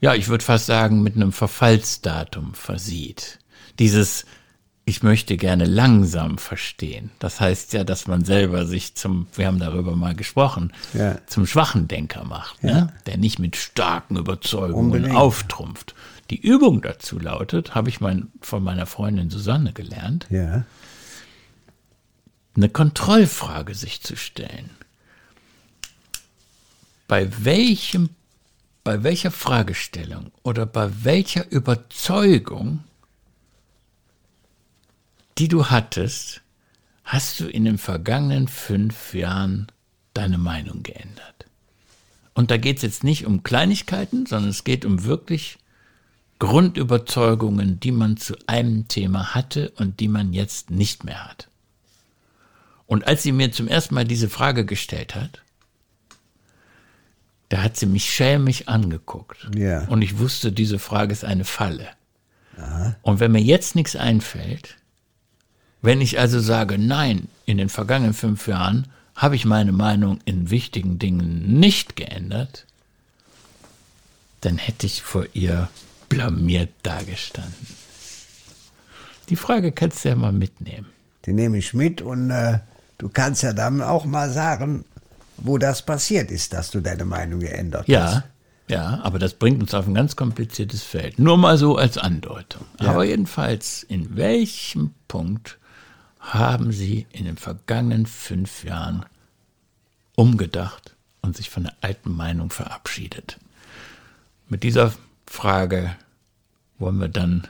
ja, 0.00 0.14
ich 0.16 0.26
würde 0.26 0.44
fast 0.44 0.66
sagen, 0.66 1.04
mit 1.04 1.14
einem 1.14 1.30
Verfallsdatum 1.30 2.54
versieht. 2.54 3.38
Dieses, 3.78 4.26
ich 4.84 5.02
möchte 5.02 5.36
gerne 5.36 5.66
langsam 5.66 6.38
verstehen. 6.38 7.10
Das 7.20 7.38
heißt 7.40 7.72
ja, 7.74 7.84
dass 7.84 8.08
man 8.08 8.24
selber 8.24 8.66
sich 8.66 8.94
zum, 8.96 9.28
wir 9.34 9.46
haben 9.46 9.60
darüber 9.60 9.94
mal 9.94 10.14
gesprochen, 10.16 10.72
Ja. 10.94 11.18
zum 11.26 11.46
schwachen 11.46 11.86
Denker 11.86 12.24
macht, 12.24 12.62
ne? 12.64 12.92
der 13.06 13.16
nicht 13.16 13.38
mit 13.38 13.56
starken 13.56 14.16
Überzeugungen 14.16 14.86
Unbedingt. 14.92 15.14
auftrumpft. 15.16 15.94
Die 16.30 16.40
Übung 16.40 16.80
dazu 16.82 17.18
lautet, 17.18 17.74
habe 17.74 17.88
ich 17.88 18.00
mein, 18.00 18.28
von 18.40 18.62
meiner 18.64 18.86
Freundin 18.86 19.30
Susanne 19.30 19.72
gelernt, 19.72 20.26
Ja. 20.30 20.64
eine 22.56 22.68
Kontrollfrage 22.68 23.74
sich 23.74 24.02
zu 24.02 24.16
stellen. 24.16 24.70
Bei 27.06 27.28
welchem, 27.44 28.10
bei 28.84 29.02
welcher 29.02 29.30
Fragestellung 29.30 30.30
oder 30.42 30.66
bei 30.66 30.90
welcher 31.02 31.50
Überzeugung, 31.50 32.80
die 35.40 35.48
du 35.48 35.66
hattest, 35.66 36.42
hast 37.02 37.40
du 37.40 37.48
in 37.48 37.64
den 37.64 37.78
vergangenen 37.78 38.46
fünf 38.46 39.14
Jahren 39.14 39.68
deine 40.12 40.36
Meinung 40.36 40.82
geändert? 40.82 41.46
Und 42.34 42.50
da 42.50 42.58
geht 42.58 42.76
es 42.76 42.82
jetzt 42.82 43.04
nicht 43.04 43.24
um 43.24 43.42
Kleinigkeiten, 43.42 44.26
sondern 44.26 44.50
es 44.50 44.64
geht 44.64 44.84
um 44.84 45.04
wirklich 45.04 45.58
Grundüberzeugungen, 46.40 47.80
die 47.80 47.90
man 47.90 48.18
zu 48.18 48.34
einem 48.46 48.86
Thema 48.88 49.34
hatte 49.34 49.70
und 49.76 50.00
die 50.00 50.08
man 50.08 50.34
jetzt 50.34 50.70
nicht 50.70 51.04
mehr 51.04 51.24
hat. 51.24 51.48
Und 52.86 53.06
als 53.06 53.22
sie 53.22 53.32
mir 53.32 53.50
zum 53.50 53.66
ersten 53.66 53.94
Mal 53.94 54.04
diese 54.04 54.28
Frage 54.28 54.66
gestellt 54.66 55.14
hat, 55.14 55.42
da 57.48 57.62
hat 57.62 57.78
sie 57.78 57.86
mich 57.86 58.12
schelmig 58.12 58.68
angeguckt. 58.68 59.48
Ja. 59.56 59.86
Und 59.88 60.02
ich 60.02 60.18
wusste, 60.18 60.52
diese 60.52 60.78
Frage 60.78 61.12
ist 61.12 61.24
eine 61.24 61.44
Falle. 61.44 61.88
Und 63.00 63.20
wenn 63.20 63.32
mir 63.32 63.40
jetzt 63.40 63.74
nichts 63.74 63.96
einfällt, 63.96 64.76
wenn 65.82 66.00
ich 66.00 66.18
also 66.18 66.40
sage, 66.40 66.78
nein, 66.78 67.28
in 67.46 67.58
den 67.58 67.68
vergangenen 67.68 68.14
fünf 68.14 68.46
Jahren 68.46 68.88
habe 69.14 69.36
ich 69.36 69.44
meine 69.44 69.72
Meinung 69.72 70.20
in 70.24 70.50
wichtigen 70.50 70.98
Dingen 70.98 71.58
nicht 71.58 71.96
geändert, 71.96 72.66
dann 74.40 74.56
hätte 74.56 74.86
ich 74.86 75.02
vor 75.02 75.26
ihr 75.34 75.68
blamiert 76.08 76.70
dagestanden. 76.82 77.66
Die 79.28 79.36
Frage 79.36 79.72
kannst 79.72 80.04
du 80.04 80.08
ja 80.08 80.16
mal 80.16 80.32
mitnehmen. 80.32 80.86
Die 81.26 81.32
nehme 81.32 81.58
ich 81.58 81.74
mit 81.74 82.02
und 82.02 82.30
äh, 82.30 82.58
du 82.98 83.08
kannst 83.08 83.42
ja 83.42 83.52
dann 83.52 83.82
auch 83.82 84.04
mal 84.04 84.30
sagen, 84.30 84.84
wo 85.36 85.58
das 85.58 85.82
passiert 85.82 86.30
ist, 86.30 86.52
dass 86.52 86.70
du 86.70 86.80
deine 86.80 87.04
Meinung 87.04 87.40
geändert 87.40 87.82
hast. 87.82 87.88
Ja, 87.88 88.24
ja, 88.68 89.00
aber 89.02 89.18
das 89.18 89.34
bringt 89.34 89.60
uns 89.60 89.74
auf 89.74 89.86
ein 89.86 89.94
ganz 89.94 90.16
kompliziertes 90.16 90.82
Feld. 90.82 91.18
Nur 91.18 91.36
mal 91.36 91.58
so 91.58 91.76
als 91.76 91.98
Andeutung. 91.98 92.64
Aber 92.78 93.04
jedenfalls, 93.04 93.82
in 93.82 94.16
welchem 94.16 94.94
Punkt 95.08 95.58
haben 96.20 96.70
Sie 96.70 97.06
in 97.10 97.24
den 97.24 97.36
vergangenen 97.36 98.06
fünf 98.06 98.64
Jahren 98.64 99.04
umgedacht 100.14 100.94
und 101.22 101.36
sich 101.36 101.50
von 101.50 101.64
der 101.64 101.74
alten 101.80 102.14
Meinung 102.14 102.50
verabschiedet? 102.50 103.38
Mit 104.48 104.62
dieser 104.62 104.92
Frage 105.26 105.96
wollen 106.78 107.00
wir 107.00 107.08
dann 107.08 107.46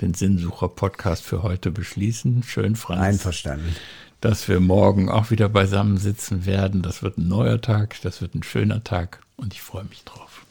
den 0.00 0.14
Sinnsucher-Podcast 0.14 1.24
für 1.24 1.42
heute 1.42 1.70
beschließen. 1.70 2.42
Schön, 2.42 2.76
Franz 2.76 3.00
Einverstanden. 3.00 3.74
dass 4.20 4.48
wir 4.48 4.60
morgen 4.60 5.08
auch 5.08 5.30
wieder 5.30 5.48
beisammen 5.48 5.98
sitzen 5.98 6.46
werden. 6.46 6.82
Das 6.82 7.02
wird 7.02 7.18
ein 7.18 7.28
neuer 7.28 7.60
Tag, 7.60 8.00
das 8.02 8.20
wird 8.20 8.34
ein 8.34 8.42
schöner 8.42 8.84
Tag 8.84 9.20
und 9.36 9.54
ich 9.54 9.62
freue 9.62 9.84
mich 9.84 10.04
drauf. 10.04 10.44